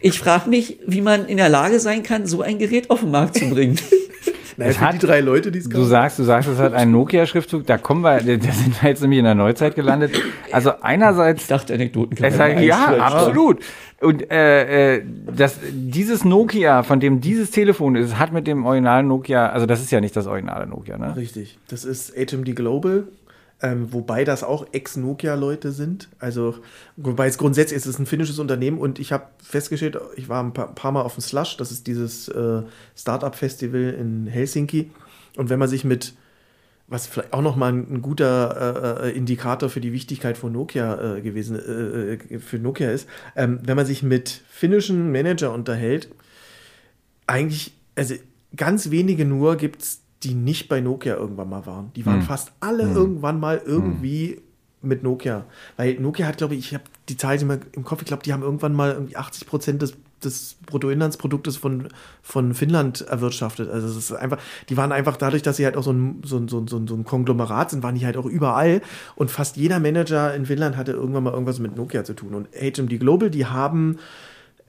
[0.01, 3.11] Ich frage mich, wie man in der Lage sein kann, so ein Gerät auf den
[3.11, 3.79] Markt zu bringen.
[4.61, 6.93] Naja, für hat, die drei Leute, die es Du sagst, du sagst, es hat einen
[6.93, 7.67] Nokia-Schriftzug.
[7.67, 10.13] Da kommen wir, da sind wir jetzt nämlich in der Neuzeit gelandet.
[10.53, 11.43] Also einerseits.
[11.43, 13.61] Ich dachte, Anekdoten kann man Ja, absolut.
[14.01, 15.03] Und äh, äh,
[15.35, 19.81] das, dieses Nokia, von dem dieses Telefon ist, hat mit dem originalen Nokia, also das
[19.81, 21.17] ist ja nicht das originale Nokia, ne?
[21.17, 21.59] Richtig.
[21.69, 23.05] Das ist HMD Global
[23.63, 26.09] ähm, wobei das auch Ex-Nokia-Leute sind.
[26.19, 26.57] Also,
[26.97, 30.43] wobei es grundsätzlich ist, es ist ein finnisches Unternehmen und ich habe festgestellt, ich war
[30.43, 32.63] ein paar, paar, Mal auf dem Slush, das ist dieses äh,
[32.97, 34.91] Startup-Festival in Helsinki.
[35.37, 36.15] Und wenn man sich mit,
[36.89, 41.17] was vielleicht auch nochmal ein, ein guter äh, äh, Indikator für die Wichtigkeit von Nokia
[41.17, 46.09] äh, gewesen, äh, äh, für Nokia ist, ähm, wenn man sich mit finnischen Manager unterhält,
[47.27, 48.15] eigentlich, also
[48.57, 51.93] ganz wenige nur gibt es die nicht bei Nokia irgendwann mal waren.
[51.97, 54.43] Die waren fast alle irgendwann mal irgendwie
[54.83, 55.45] mit Nokia.
[55.77, 58.33] Weil Nokia hat, glaube ich, ich habe die Zahl mehr im Kopf, ich glaube, die
[58.33, 61.89] haben irgendwann mal irgendwie 80 Prozent des, des Bruttoinlandsproduktes von,
[62.23, 63.71] von Finnland erwirtschaftet.
[63.71, 66.37] Also es ist einfach, die waren einfach dadurch, dass sie halt auch so ein, so
[66.37, 68.81] ein, so ein, so ein, so ein Konglomerat sind, waren die halt auch überall.
[69.17, 72.35] Und fast jeder Manager in Finnland hatte irgendwann mal irgendwas mit Nokia zu tun.
[72.35, 73.99] Und HMD Global, die haben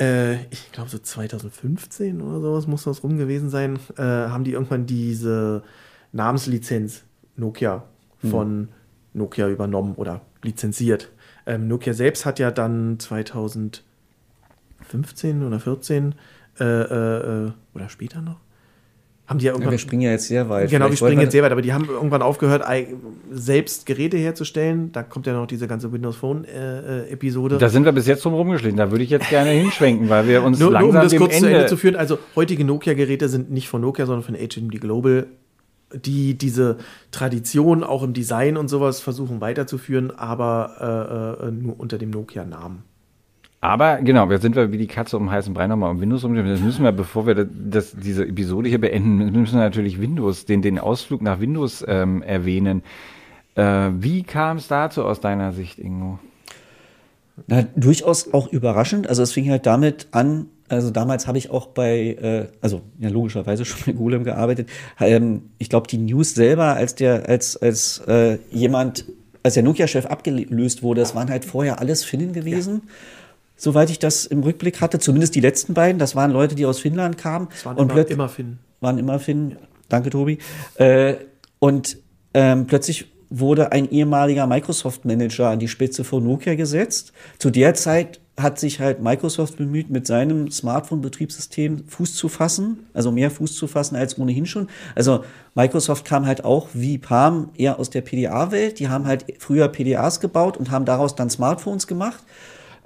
[0.02, 4.54] äh, ich glaube so 2015 oder sowas muss das rum gewesen sein, äh, haben die
[4.54, 5.64] irgendwann diese
[6.12, 7.04] Namenslizenz
[7.38, 7.84] Nokia
[8.30, 8.70] von
[9.14, 11.12] Nokia übernommen oder lizenziert.
[11.46, 13.84] Ähm, Nokia selbst hat ja dann 2015
[15.44, 16.16] oder 14
[16.60, 18.40] äh, äh, äh, oder später noch,
[19.32, 20.70] haben die ja Ja, irgendwann wir springen ja jetzt sehr weit.
[20.70, 22.64] Genau, wir springen jetzt sehr weit, aber die haben irgendwann aufgehört,
[23.32, 24.92] selbst Geräte herzustellen.
[24.92, 27.58] Da kommt ja noch diese ganze Windows Phone-Episode.
[27.58, 28.78] Da sind wir bis jetzt drum rumgeschlichen.
[28.78, 31.20] Da würde ich jetzt gerne hinschwenken, weil wir uns nur, nur langsam um das dem
[31.20, 34.36] kurz zu Ende Ende zu führen, also heutige Nokia-Geräte sind nicht von Nokia, sondern von
[34.36, 35.28] HMD Global,
[35.94, 36.78] die diese
[37.12, 42.91] Tradition auch im Design und sowas versuchen weiterzuführen, aber äh, äh, nur unter dem Nokia-Namen.
[43.62, 46.48] Aber genau, wir sind wir wie die Katze um heißen Brei nochmal um Windows umgehen.
[46.48, 50.64] Das müssen wir, bevor wir das, diese Episode hier beenden, müssen wir natürlich Windows, den,
[50.64, 52.82] den Ausflug nach Windows ähm, erwähnen.
[53.54, 56.18] Äh, wie kam es dazu aus deiner Sicht, Ingo?
[57.46, 59.08] Na, durchaus auch überraschend.
[59.08, 63.10] Also es fing halt damit an, also damals habe ich auch bei, äh, also ja,
[63.10, 64.70] logischerweise schon bei Golem gearbeitet.
[65.00, 69.06] Ähm, ich glaube, die News selber, als der, als, als äh, jemand,
[69.44, 72.82] als der Nokia-Chef abgelöst wurde, das waren halt vorher alles Finnen gewesen.
[73.62, 76.80] Soweit ich das im Rückblick hatte, zumindest die letzten beiden, das waren Leute, die aus
[76.80, 77.48] Finnland kamen.
[77.52, 78.58] Das waren und immer, immer Finn.
[78.80, 79.56] waren immer Finn.
[79.88, 80.40] Danke, Tobi.
[80.78, 81.18] Äh,
[81.60, 82.00] und
[82.34, 87.14] ähm, plötzlich wurde ein ehemaliger Microsoft-Manager an die Spitze von Nokia gesetzt.
[87.38, 93.12] Zu der Zeit hat sich halt Microsoft bemüht, mit seinem Smartphone-Betriebssystem Fuß zu fassen, also
[93.12, 94.70] mehr Fuß zu fassen als ohnehin schon.
[94.96, 98.80] Also Microsoft kam halt auch wie Palm eher aus der PDA-Welt.
[98.80, 102.24] Die haben halt früher PDAs gebaut und haben daraus dann Smartphones gemacht.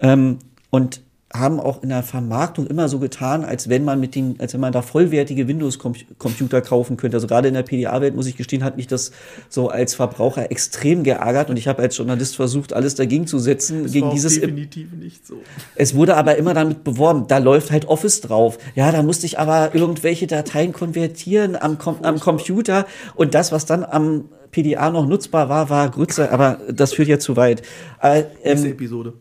[0.01, 0.39] Ähm,
[0.75, 1.01] und
[1.33, 4.61] haben auch in der Vermarktung immer so getan, als wenn man mit den, als wenn
[4.61, 7.15] man da vollwertige Windows-Computer kaufen könnte.
[7.15, 9.11] Also gerade in der PDA-Welt, muss ich gestehen, hat mich das
[9.49, 13.83] so als Verbraucher extrem geärgert und ich habe als Journalist versucht, alles dagegen zu setzen,
[13.83, 15.35] Das gegen dieses definitiv nicht so.
[15.75, 18.57] es wurde aber immer damit beworben, da läuft halt Office drauf.
[18.75, 23.65] Ja, da musste ich aber irgendwelche Dateien konvertieren am, Com am Computer und das, was
[23.65, 27.61] dann am PDA noch nutzbar war, war Grütze, aber das führt ja zu weit.
[28.01, 29.13] Äh, Nächste ähm, Episode.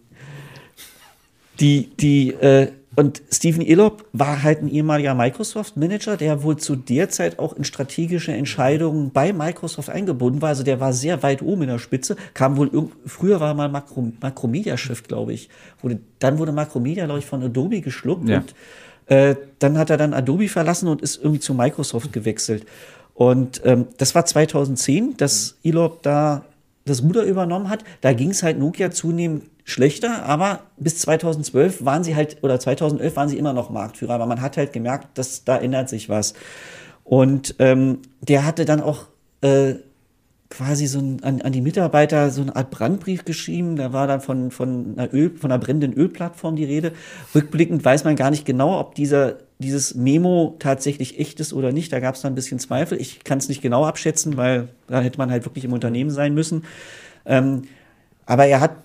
[1.61, 7.09] Die, die, äh, und Steven Elop war halt ein ehemaliger Microsoft-Manager, der wohl zu der
[7.09, 10.51] Zeit auch in strategische Entscheidungen bei Microsoft eingebunden war.
[10.51, 12.17] Also der war sehr weit oben in der Spitze.
[12.35, 15.49] Kam wohl irgend, früher war er mal Makro, Makromedia-Chef, glaube ich.
[15.83, 18.39] Wurde, dann wurde Makromedia, glaube ich, von Adobe geschluckt Ja.
[18.39, 18.55] und
[19.07, 22.65] äh, dann hat er dann Adobe verlassen und ist irgendwie zu Microsoft gewechselt.
[23.15, 26.45] Und ähm, das war 2010, dass Elop da
[26.85, 27.85] das Ruder übernommen hat.
[28.01, 33.17] Da ging es halt Nokia zunehmend schlechter, aber bis 2012 waren sie halt, oder 2011
[33.17, 36.35] waren sie immer noch Marktführer, aber man hat halt gemerkt, dass da ändert sich was.
[37.03, 39.07] Und ähm, der hatte dann auch
[39.41, 39.75] äh,
[40.57, 43.77] quasi so ein, an, an die Mitarbeiter so eine Art Brandbrief geschrieben.
[43.77, 46.93] Da war dann von, von, einer, Öl, von einer brennenden Ölplattform die Rede.
[47.35, 51.93] Rückblickend weiß man gar nicht genau, ob dieser, dieses Memo tatsächlich echt ist oder nicht.
[51.93, 53.01] Da gab es dann ein bisschen Zweifel.
[53.01, 56.35] Ich kann es nicht genau abschätzen, weil da hätte man halt wirklich im Unternehmen sein
[56.35, 56.65] müssen.
[57.27, 57.63] Ähm,
[58.27, 58.77] aber er hat,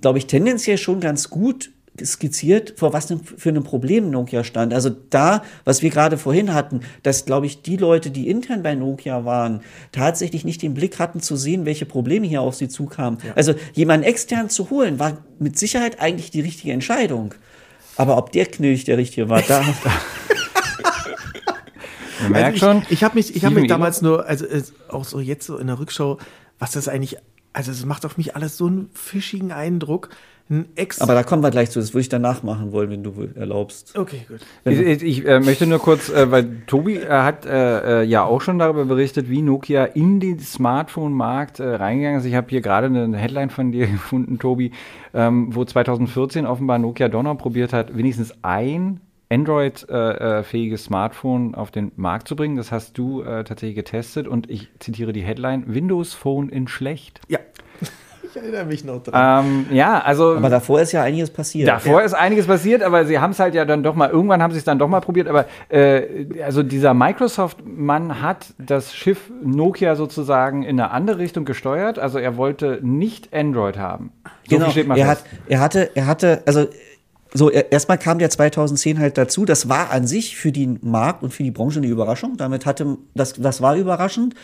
[0.00, 1.70] glaube ich, tendenziell schon ganz gut
[2.06, 4.72] skizziert, vor was denn für einem Problem Nokia stand.
[4.74, 8.74] Also da, was wir gerade vorhin hatten, dass, glaube ich, die Leute, die intern bei
[8.74, 9.60] Nokia waren,
[9.92, 13.18] tatsächlich nicht den Blick hatten zu sehen, welche Probleme hier auf sie zukamen.
[13.34, 17.34] Also jemanden extern zu holen, war mit Sicherheit eigentlich die richtige Entscheidung.
[17.96, 19.64] Aber ob der Knilch der richtige war, da,
[22.22, 22.82] Man merkt Also schon.
[22.84, 25.56] Ich, ich habe mich, ich hab mich damals nur, also äh, auch so jetzt so
[25.56, 26.18] in der Rückschau,
[26.58, 27.18] was das eigentlich,
[27.52, 30.10] also es macht auf mich alles so einen fischigen Eindruck.
[30.50, 31.00] Ein Ex.
[31.00, 31.78] aber da kommen wir gleich zu.
[31.78, 33.98] Das würde ich danach machen wollen, wenn du erlaubst.
[33.98, 34.40] okay, gut.
[34.64, 38.24] Ich, ich, ich äh, möchte nur kurz, äh, weil Tobi äh, hat äh, äh, ja
[38.24, 42.26] auch schon darüber berichtet, wie Nokia in den Smartphone-Markt äh, reingegangen ist.
[42.26, 44.72] Ich habe hier gerade eine Headline von dir gefunden, Tobi,
[45.12, 52.28] ähm, wo 2014 offenbar Nokia Donner probiert hat, wenigstens ein Android-fähiges Smartphone auf den Markt
[52.28, 52.56] zu bringen.
[52.56, 57.20] Das hast du äh, tatsächlich getestet und ich zitiere die Headline: Windows Phone in schlecht.
[57.28, 57.38] Ja.
[58.30, 59.44] Ich erinnere mich noch dran.
[59.44, 61.68] Ähm, ja, also Aber davor ist ja einiges passiert.
[61.68, 64.52] Davor ist einiges passiert, aber sie haben es halt ja dann doch mal, irgendwann haben
[64.52, 69.96] sie es dann doch mal probiert, aber äh, also dieser Microsoft-Mann hat das Schiff Nokia
[69.96, 74.12] sozusagen in eine andere Richtung gesteuert, also er wollte nicht Android haben.
[74.48, 74.70] So genau.
[74.70, 75.24] steht mal er, fest.
[75.24, 76.66] hat, er hatte, er hatte, also
[77.34, 79.44] so, erstmal kam der 2010 halt dazu.
[79.44, 82.36] Das war an sich für den Markt und für die Branche eine Überraschung.
[82.38, 84.34] Damit hatte, das, das war überraschend.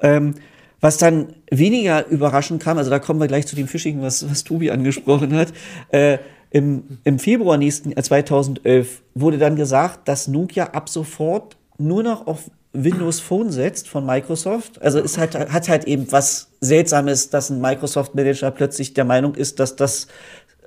[0.00, 0.34] Ähm,
[0.80, 4.44] was dann weniger überraschend kam, also da kommen wir gleich zu dem Fischigen, was, was
[4.44, 5.52] Tobi angesprochen hat.
[5.90, 6.18] Äh,
[6.50, 12.26] im, Im Februar nächsten, äh, 2011 wurde dann gesagt, dass Nokia ab sofort nur noch
[12.26, 14.80] auf Windows Phone setzt von Microsoft.
[14.80, 19.34] Also es hat, hat halt eben was Seltsames, dass ein Microsoft Manager plötzlich der Meinung
[19.34, 20.06] ist, dass das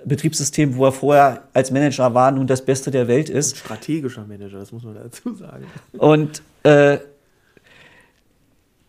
[0.03, 3.53] Betriebssystem, wo er vorher als Manager war, nun das Beste der Welt ist.
[3.53, 5.65] Ein strategischer Manager, das muss man dazu sagen.
[5.97, 6.97] Und äh,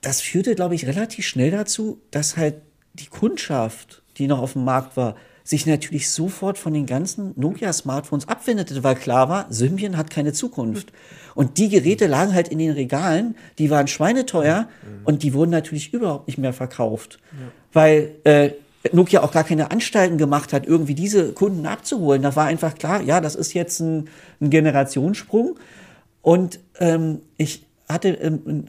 [0.02, 2.56] das führte, glaube ich, relativ schnell dazu, dass halt
[2.94, 8.28] die Kundschaft, die noch auf dem Markt war, sich natürlich sofort von den ganzen Nokia-Smartphones
[8.28, 10.92] abwendete, weil klar war, Symbian hat keine Zukunft.
[11.34, 15.00] Und die Geräte lagen halt in den Regalen, die waren schweineteuer mhm.
[15.04, 17.18] und die wurden natürlich überhaupt nicht mehr verkauft.
[17.32, 17.38] Ja.
[17.72, 18.50] Weil äh,
[18.92, 22.22] Nokia auch gar keine Anstalten gemacht hat, irgendwie diese Kunden abzuholen.
[22.22, 24.08] Da war einfach klar, ja, das ist jetzt ein,
[24.40, 25.58] ein Generationssprung.
[26.20, 28.66] Und ähm, ich hatte ähm,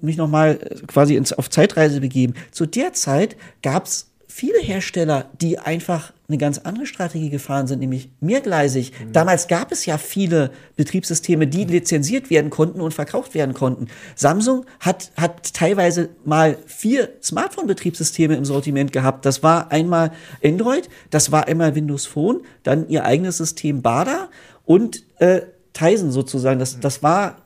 [0.00, 2.34] mich nochmal quasi ins, auf Zeitreise begeben.
[2.50, 7.78] Zu der Zeit gab es viele Hersteller, die einfach eine ganz andere Strategie gefahren sind,
[7.78, 8.92] nämlich mehrgleisig.
[8.92, 9.12] Mhm.
[9.12, 13.86] Damals gab es ja viele Betriebssysteme, die lizenziert werden konnten und verkauft werden konnten.
[14.14, 19.24] Samsung hat, hat teilweise mal vier Smartphone-Betriebssysteme im Sortiment gehabt.
[19.24, 20.12] Das war einmal
[20.44, 24.28] Android, das war einmal Windows Phone, dann ihr eigenes System Bada
[24.66, 25.42] und äh,
[25.72, 26.58] Tizen sozusagen.
[26.58, 27.45] Das, das war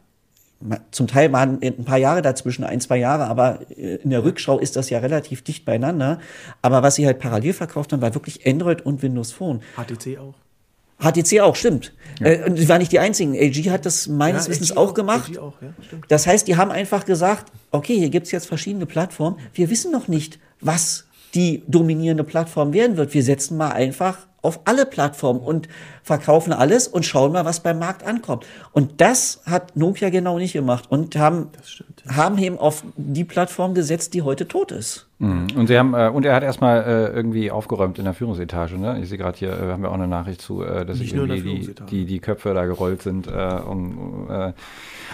[0.91, 4.59] zum Teil waren ein paar Jahre dazwischen, ein, zwei Jahre, aber äh, in der Rückschau
[4.59, 6.21] ist das ja relativ dicht beieinander.
[6.61, 9.63] Aber was sie halt parallel verkauft haben, war wirklich Android und Windows Phone.
[9.77, 10.35] HTC auch.
[11.01, 11.95] HTC auch, stimmt.
[12.21, 12.27] Ja.
[12.27, 13.35] Äh, und sie waren nicht die einzigen.
[13.35, 15.39] LG hat das meines ja, Wissens auch, auch gemacht.
[15.39, 15.73] Auch, ja,
[16.09, 19.39] das heißt, die haben einfach gesagt, okay, hier gibt's jetzt verschiedene Plattformen.
[19.55, 23.15] Wir wissen noch nicht, was die dominierende Plattform werden wird.
[23.15, 25.69] Wir setzen mal einfach auf alle Plattformen und
[26.03, 28.47] verkaufen alles und schauen mal, was beim Markt ankommt.
[28.73, 32.17] Und das hat Nokia genau nicht gemacht und haben, stimmt, ja.
[32.17, 35.07] haben eben auf die Plattform gesetzt, die heute tot ist.
[35.19, 35.49] Mhm.
[35.55, 38.79] Und sie haben äh, und er hat erstmal äh, irgendwie aufgeräumt in der Führungsetage.
[38.79, 39.01] Ne?
[39.03, 41.43] Ich sehe gerade hier, äh, haben wir auch eine Nachricht zu, äh, dass nicht irgendwie
[41.43, 43.27] die, die, die Köpfe da gerollt sind.
[43.27, 44.53] Äh, um, äh,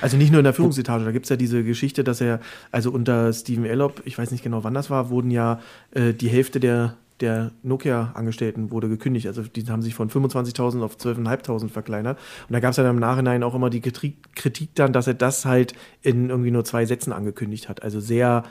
[0.01, 2.39] also nicht nur in der Führungsetage, da gibt es ja diese Geschichte, dass er,
[2.71, 5.59] also unter Steven Ellop, ich weiß nicht genau wann das war, wurden ja
[5.95, 9.27] die Hälfte der der Nokia-Angestellten wurde gekündigt.
[9.27, 12.19] Also die haben sich von 25.000 auf 12.500 verkleinert.
[12.49, 15.45] Und da gab es dann im Nachhinein auch immer die Kritik dann, dass er das
[15.45, 17.83] halt in irgendwie nur zwei Sätzen angekündigt hat.
[17.83, 18.45] Also sehr,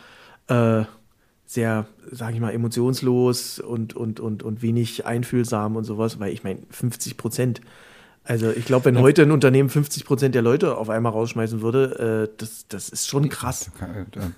[0.47, 0.83] äh,
[1.45, 6.19] sehr, sage ich mal, emotionslos und, und, und, und wenig einfühlsam und sowas.
[6.19, 7.61] Weil ich meine, 50 Prozent
[8.25, 12.27] also ich glaube, wenn heute ein Unternehmen 50 Prozent der Leute auf einmal rausschmeißen würde,
[12.27, 13.69] äh, das, das ist schon krass.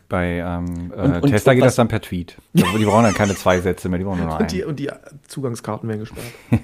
[0.10, 2.36] Bei ähm, und, äh, und Tesla geht das dann per Tweet.
[2.54, 4.44] die brauchen dann keine zwei Sätze mehr, die brauchen nur noch einen.
[4.44, 4.90] Und die, und die
[5.28, 6.26] Zugangskarten werden gesperrt.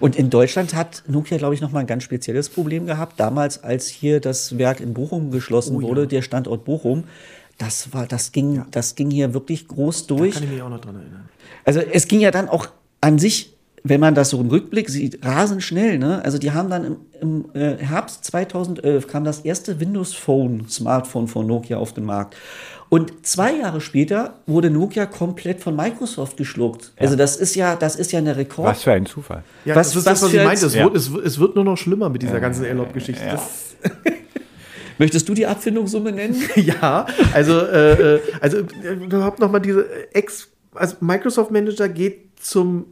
[0.00, 3.18] Und in Deutschland hat Nokia, glaube ich, noch mal ein ganz spezielles Problem gehabt.
[3.18, 6.06] Damals, als hier das Werk in Bochum geschlossen oh, wurde, ja.
[6.06, 7.04] der Standort Bochum,
[7.58, 8.66] das war, das ging, ja.
[8.70, 10.34] das ging hier wirklich groß durch.
[10.34, 11.28] Da kann ich mich auch noch dran erinnern.
[11.64, 12.68] Also es ging ja dann auch
[13.00, 13.51] an sich
[13.84, 15.98] wenn man das so im Rückblick sieht, rasend schnell.
[15.98, 16.24] Ne?
[16.24, 21.26] Also die haben dann im, im äh, Herbst 2011 kam das erste Windows Phone, Smartphone
[21.26, 22.36] von Nokia auf den Markt.
[22.88, 26.92] Und zwei Jahre später wurde Nokia komplett von Microsoft geschluckt.
[26.96, 27.02] Ja.
[27.02, 28.68] Also das ist ja, das ist ja eine Rekord.
[28.68, 29.42] Was für ein Zufall.
[29.64, 30.66] Ja, was, das ist was das, was ich meinte.
[30.66, 30.84] Es, ja.
[30.84, 33.24] wird, es, es, wird nur noch schlimmer mit dieser ganzen Airlock-Geschichte.
[33.24, 33.42] Ja.
[34.98, 36.36] Möchtest du die Abfindungssumme nennen?
[36.54, 42.84] ja, also, äh, äh also überhaupt nochmal diese Ex, also Microsoft Manager geht zum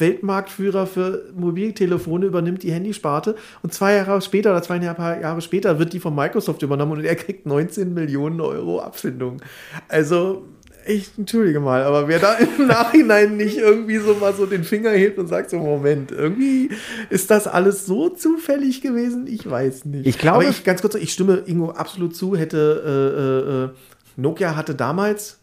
[0.00, 5.92] Weltmarktführer für Mobiltelefone übernimmt die Handysparte und zwei Jahre später oder zweieinhalb Jahre später wird
[5.92, 9.40] die von Microsoft übernommen und er kriegt 19 Millionen Euro Abfindung.
[9.88, 10.44] Also,
[10.86, 14.90] ich entschuldige mal, aber wer da im Nachhinein nicht irgendwie so mal so den Finger
[14.90, 16.70] hebt und sagt so, Moment, irgendwie
[17.10, 19.26] ist das alles so zufällig gewesen?
[19.26, 20.06] Ich weiß nicht.
[20.06, 24.56] Ich glaube, aber ich, ganz kurz, ich stimme Ingo absolut zu, hätte äh, äh, Nokia
[24.56, 25.38] hatte damals,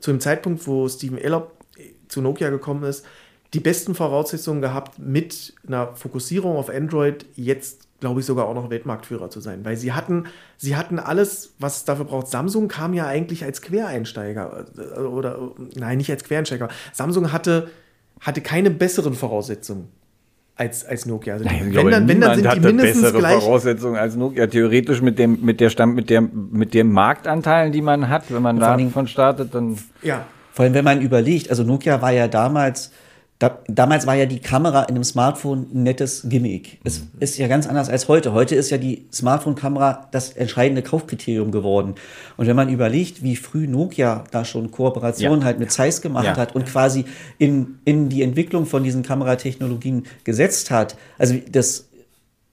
[0.00, 1.52] zu dem Zeitpunkt, wo Steven Ellop
[2.08, 3.06] zu Nokia gekommen ist,
[3.54, 8.70] die besten Voraussetzungen gehabt, mit einer Fokussierung auf Android jetzt, glaube ich, sogar auch noch
[8.70, 9.64] Weltmarktführer zu sein.
[9.64, 10.24] Weil sie hatten,
[10.56, 12.28] sie hatten alles, was es dafür braucht.
[12.28, 14.66] Samsung kam ja eigentlich als Quereinsteiger.
[14.76, 16.68] Äh, oder, nein, nicht als Quereinsteiger.
[16.92, 17.68] Samsung hatte,
[18.20, 19.88] hatte keine besseren Voraussetzungen
[20.56, 21.34] als, als Nokia.
[21.34, 23.42] Also Nein, wenn, dann, wenn dann sind die mindestens bessere gleich.
[23.42, 24.46] Voraussetzungen als Nokia.
[24.46, 28.42] Theoretisch mit dem, mit der Stand, mit der, mit dem Marktanteilen, die man hat, wenn
[28.42, 29.78] man davon startet, dann.
[30.02, 30.26] Ja.
[30.52, 32.92] Vor allem, wenn man überlegt, also Nokia war ja damals
[33.42, 36.78] da, damals war ja die Kamera in einem Smartphone ein nettes Gimmick.
[36.84, 37.08] Es mhm.
[37.18, 38.32] ist ja ganz anders als heute.
[38.32, 41.96] Heute ist ja die Smartphone-Kamera das entscheidende Kaufkriterium geworden.
[42.36, 45.46] Und wenn man überlegt, wie früh Nokia da schon Kooperationen ja.
[45.46, 46.36] halt mit Zeiss gemacht ja.
[46.36, 47.04] hat und quasi
[47.38, 51.88] in, in die Entwicklung von diesen Kameratechnologien gesetzt hat, also das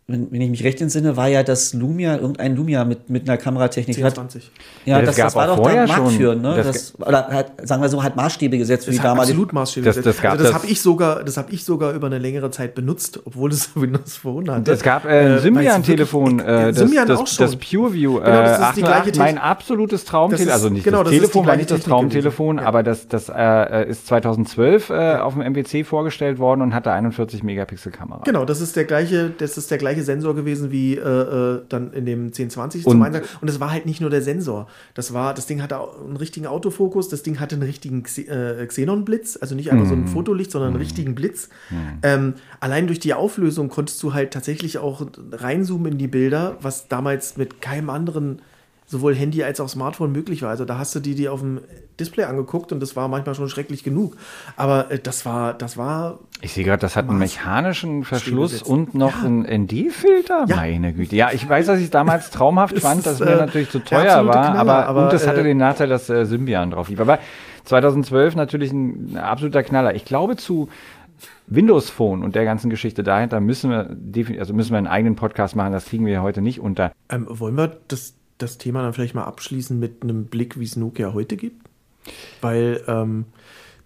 [0.10, 3.38] wenn, wenn ich mich recht entsinne, war ja das Lumia, irgendein Lumia mit, mit einer
[3.38, 3.95] Kameratechnik.
[3.95, 4.51] 10, 20.
[4.86, 6.62] Ja, ja das, das, das war doch da marktführend, ne?
[6.64, 9.22] Das, oder hat, sagen wir so, hat Maßstäbe gesetzt für die damalige.
[9.22, 10.20] Absolut Maßstäbe das, gesetzt.
[10.20, 13.20] Das, also das habe ich sogar, das habe ich sogar über eine längere Zeit benutzt,
[13.26, 14.72] obwohl es Windows Phone hatte.
[14.72, 18.20] Es gab äh, ein Symbian-Telefon, äh, das, das, das PureView.
[18.20, 21.55] Genau, das ist äh, die gleiche mein absolutes Traumtelefon, also nicht genau, das Telefon war
[21.55, 26.62] nicht das Traumtelefon, aber das, das äh, ist 2012 äh, auf dem MWC vorgestellt worden
[26.62, 28.22] und hatte 41 Megapixel Kamera.
[28.26, 31.93] Genau, das ist der gleiche, das ist der gleiche Sensor gewesen wie äh, äh, dann
[31.93, 33.28] in dem 1020 und, zum Einsatz.
[33.41, 34.68] Und es war halt nicht nur der Sensor.
[34.93, 39.38] Das war, das Ding hatte einen richtigen Autofokus, das Ding hatte einen richtigen äh, Xenon-Blitz,
[39.41, 39.89] also nicht einfach mm.
[39.89, 40.08] so ein mhm.
[40.08, 40.82] Fotolicht, sondern einen mm.
[40.82, 41.50] richtigen Blitz.
[41.70, 41.76] Mm.
[42.04, 46.88] Ähm, allein durch die Auflösung konntest du halt tatsächlich auch reinzoomen in die Bilder, was
[46.88, 48.41] damals mit keinem anderen
[48.89, 50.50] sowohl Handy als auch Smartphone möglich war.
[50.50, 51.62] Also da hast du die, die auf dem
[52.00, 54.18] Display angeguckt und das war manchmal schon schrecklich genug.
[54.58, 56.20] Aber äh, das war, das war.
[56.42, 59.28] Ich sehe gerade, das hat einen mechanischen Verschluss und noch ja.
[59.28, 60.46] einen ND-Filter.
[60.48, 60.56] Ja.
[60.56, 61.16] Meine Güte.
[61.16, 63.80] Ja, ich weiß, dass ich es damals traumhaft fand, dass es mir äh, natürlich zu
[63.80, 66.90] teuer war, Knaller, aber, aber, und es hatte äh, den Nachteil, dass äh, Symbian drauf
[66.90, 67.02] lief.
[67.02, 67.20] Aber
[67.66, 69.96] 2012 natürlich ein, ein absoluter Knaller.
[69.96, 70.70] Ich glaube zu
[71.48, 75.56] Windows Phone und der ganzen Geschichte dahinter müssen wir also müssen wir einen eigenen Podcast
[75.56, 75.74] machen.
[75.74, 76.94] Das kriegen wir heute nicht unter.
[77.10, 80.76] Ähm, wollen wir das das Thema dann vielleicht mal abschließen mit einem Blick, wie es
[80.76, 81.68] Nokia heute gibt.
[82.42, 83.26] Weil ähm,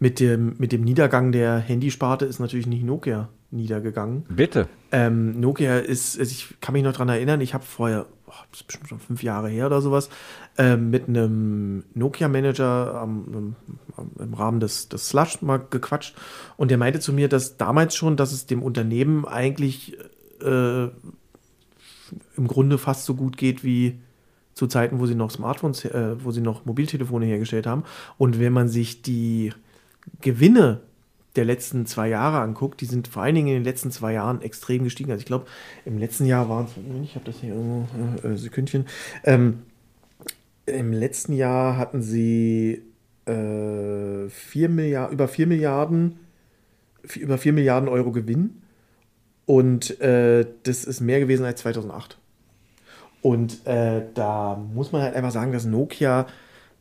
[0.03, 4.25] mit, dem, mit dem Niedergang der Handysparte ist natürlich nicht Nokia niedergegangen.
[4.27, 4.67] Bitte.
[4.91, 8.59] Ähm, Nokia ist, also ich kann mich noch daran erinnern, ich habe vorher, oh, das
[8.59, 10.09] ist bestimmt schon fünf Jahre her oder sowas,
[10.57, 13.55] ähm, mit einem Nokia-Manager ähm,
[14.19, 16.17] im Rahmen des, des Slush mal gequatscht
[16.57, 19.97] und der meinte zu mir, dass damals schon, dass es dem Unternehmen eigentlich
[20.41, 24.01] äh, im Grunde fast so gut geht wie
[24.53, 27.85] zu Zeiten, wo sie noch Smartphones, äh, wo sie noch Mobiltelefone hergestellt haben.
[28.17, 29.53] Und wenn man sich die
[30.21, 30.81] Gewinne
[31.35, 34.41] der letzten zwei Jahre anguckt, die sind vor allen Dingen in den letzten zwei Jahren
[34.41, 35.11] extrem gestiegen.
[35.11, 35.47] Also ich glaube,
[35.85, 36.71] im letzten Jahr waren es,
[37.03, 38.85] ich habe das hier irgendwo, äh, Sekündchen,
[39.23, 39.63] ähm,
[40.65, 42.83] im letzten Jahr hatten sie
[43.25, 46.19] äh, 4 Milliard, über 4 Milliarden,
[47.15, 48.61] über 4 Milliarden Euro Gewinn.
[49.45, 52.17] Und äh, das ist mehr gewesen als 2008.
[53.21, 56.27] Und äh, da muss man halt einfach sagen, dass Nokia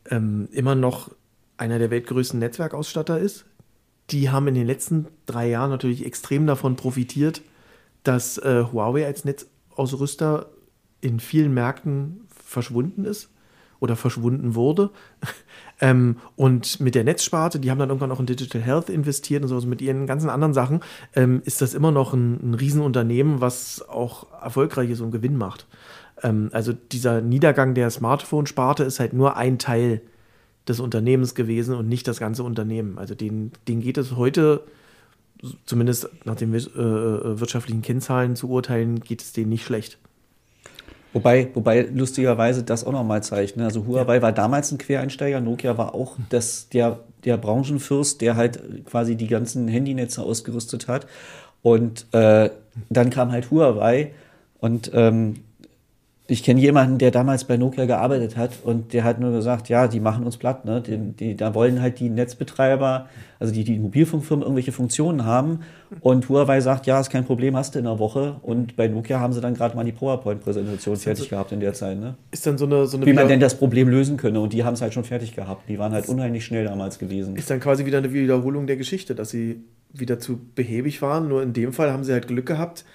[0.09, 1.11] ähm, immer noch
[1.63, 3.45] einer der weltgrößten Netzwerkausstatter ist.
[4.09, 7.41] Die haben in den letzten drei Jahren natürlich extrem davon profitiert,
[8.03, 10.47] dass äh, Huawei als Netzausrüster
[10.99, 13.29] in vielen Märkten verschwunden ist
[13.79, 14.89] oder verschwunden wurde.
[15.79, 19.47] ähm, und mit der Netzsparte, die haben dann irgendwann auch in Digital Health investiert und
[19.47, 20.81] so, also mit ihren ganzen anderen Sachen,
[21.15, 25.65] ähm, ist das immer noch ein, ein Riesenunternehmen, was auch erfolgreich ist und Gewinn macht.
[26.21, 30.01] Ähm, also dieser Niedergang der Smartphone-Sparte ist halt nur ein Teil
[30.67, 32.97] des Unternehmens gewesen und nicht das ganze Unternehmen.
[32.97, 34.63] Also denen, denen geht es heute,
[35.65, 39.97] zumindest nach den äh, äh, wirtschaftlichen Kennzahlen zu urteilen, geht es denen nicht schlecht.
[41.11, 43.55] Wobei, wobei lustigerweise das auch nochmal zeigt.
[43.55, 43.65] Ne?
[43.65, 44.21] Also Huawei ja.
[44.23, 49.27] war damals ein Quereinsteiger, Nokia war auch das, der, der Branchenfürst, der halt quasi die
[49.27, 51.05] ganzen Handynetze ausgerüstet hat.
[51.61, 52.49] Und äh,
[52.89, 54.13] dann kam halt Huawei
[54.59, 55.35] und ähm,
[56.33, 59.87] ich kenne jemanden, der damals bei Nokia gearbeitet hat und der hat nur gesagt, ja,
[59.87, 60.65] die machen uns platt.
[60.65, 60.81] Ne?
[60.81, 63.07] Die, die, da wollen halt die Netzbetreiber,
[63.39, 65.59] also die, die Mobilfunkfirmen, irgendwelche Funktionen haben.
[66.01, 68.37] Und Huawei sagt, ja, ist kein Problem, hast du in einer Woche.
[68.41, 71.73] Und bei Nokia haben sie dann gerade mal die PowerPoint-Präsentation fertig so, gehabt in der
[71.73, 71.99] Zeit.
[71.99, 72.15] Ne?
[72.31, 74.39] Ist dann so eine, so eine Wie man denn das Problem lösen könne.
[74.39, 75.69] Und die haben es halt schon fertig gehabt.
[75.69, 77.35] Die waren halt unheimlich schnell damals gewesen.
[77.35, 79.61] Ist dann quasi wieder eine Wiederholung der Geschichte, dass sie
[79.93, 81.27] wieder zu behäbig waren.
[81.27, 82.85] Nur in dem Fall haben sie halt Glück gehabt,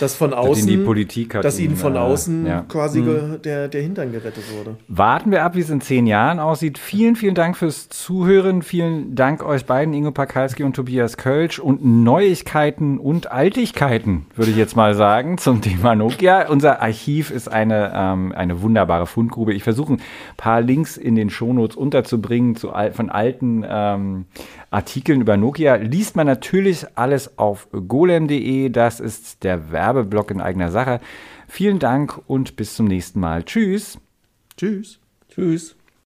[0.00, 2.64] dass von außen, die Politik dass ihnen von äh, außen ja.
[2.68, 3.40] quasi mhm.
[3.42, 4.76] der, der Hintern gerettet wurde.
[4.88, 6.78] Warten wir ab, wie es in zehn Jahren aussieht.
[6.78, 8.62] Vielen, vielen Dank fürs Zuhören.
[8.62, 11.58] Vielen Dank euch beiden, Ingo Pakalski und Tobias Kölsch.
[11.58, 16.48] Und Neuigkeiten und Altigkeiten, würde ich jetzt mal sagen, zum Thema Nokia.
[16.48, 19.54] Unser Archiv ist eine, ähm, eine wunderbare Fundgrube.
[19.54, 20.00] Ich versuche ein
[20.36, 24.26] paar Links in den Shownotes unterzubringen zu, von alten ähm,
[24.70, 25.76] Artikeln über Nokia.
[25.76, 28.68] Liest man natürlich alles auf golem.de.
[28.70, 31.00] Das ist der Werbeblock in eigener Sache.
[31.46, 33.44] Vielen Dank und bis zum nächsten Mal.
[33.44, 33.98] Tschüss.
[34.56, 34.98] Tschüss.
[35.28, 35.76] Tschüss.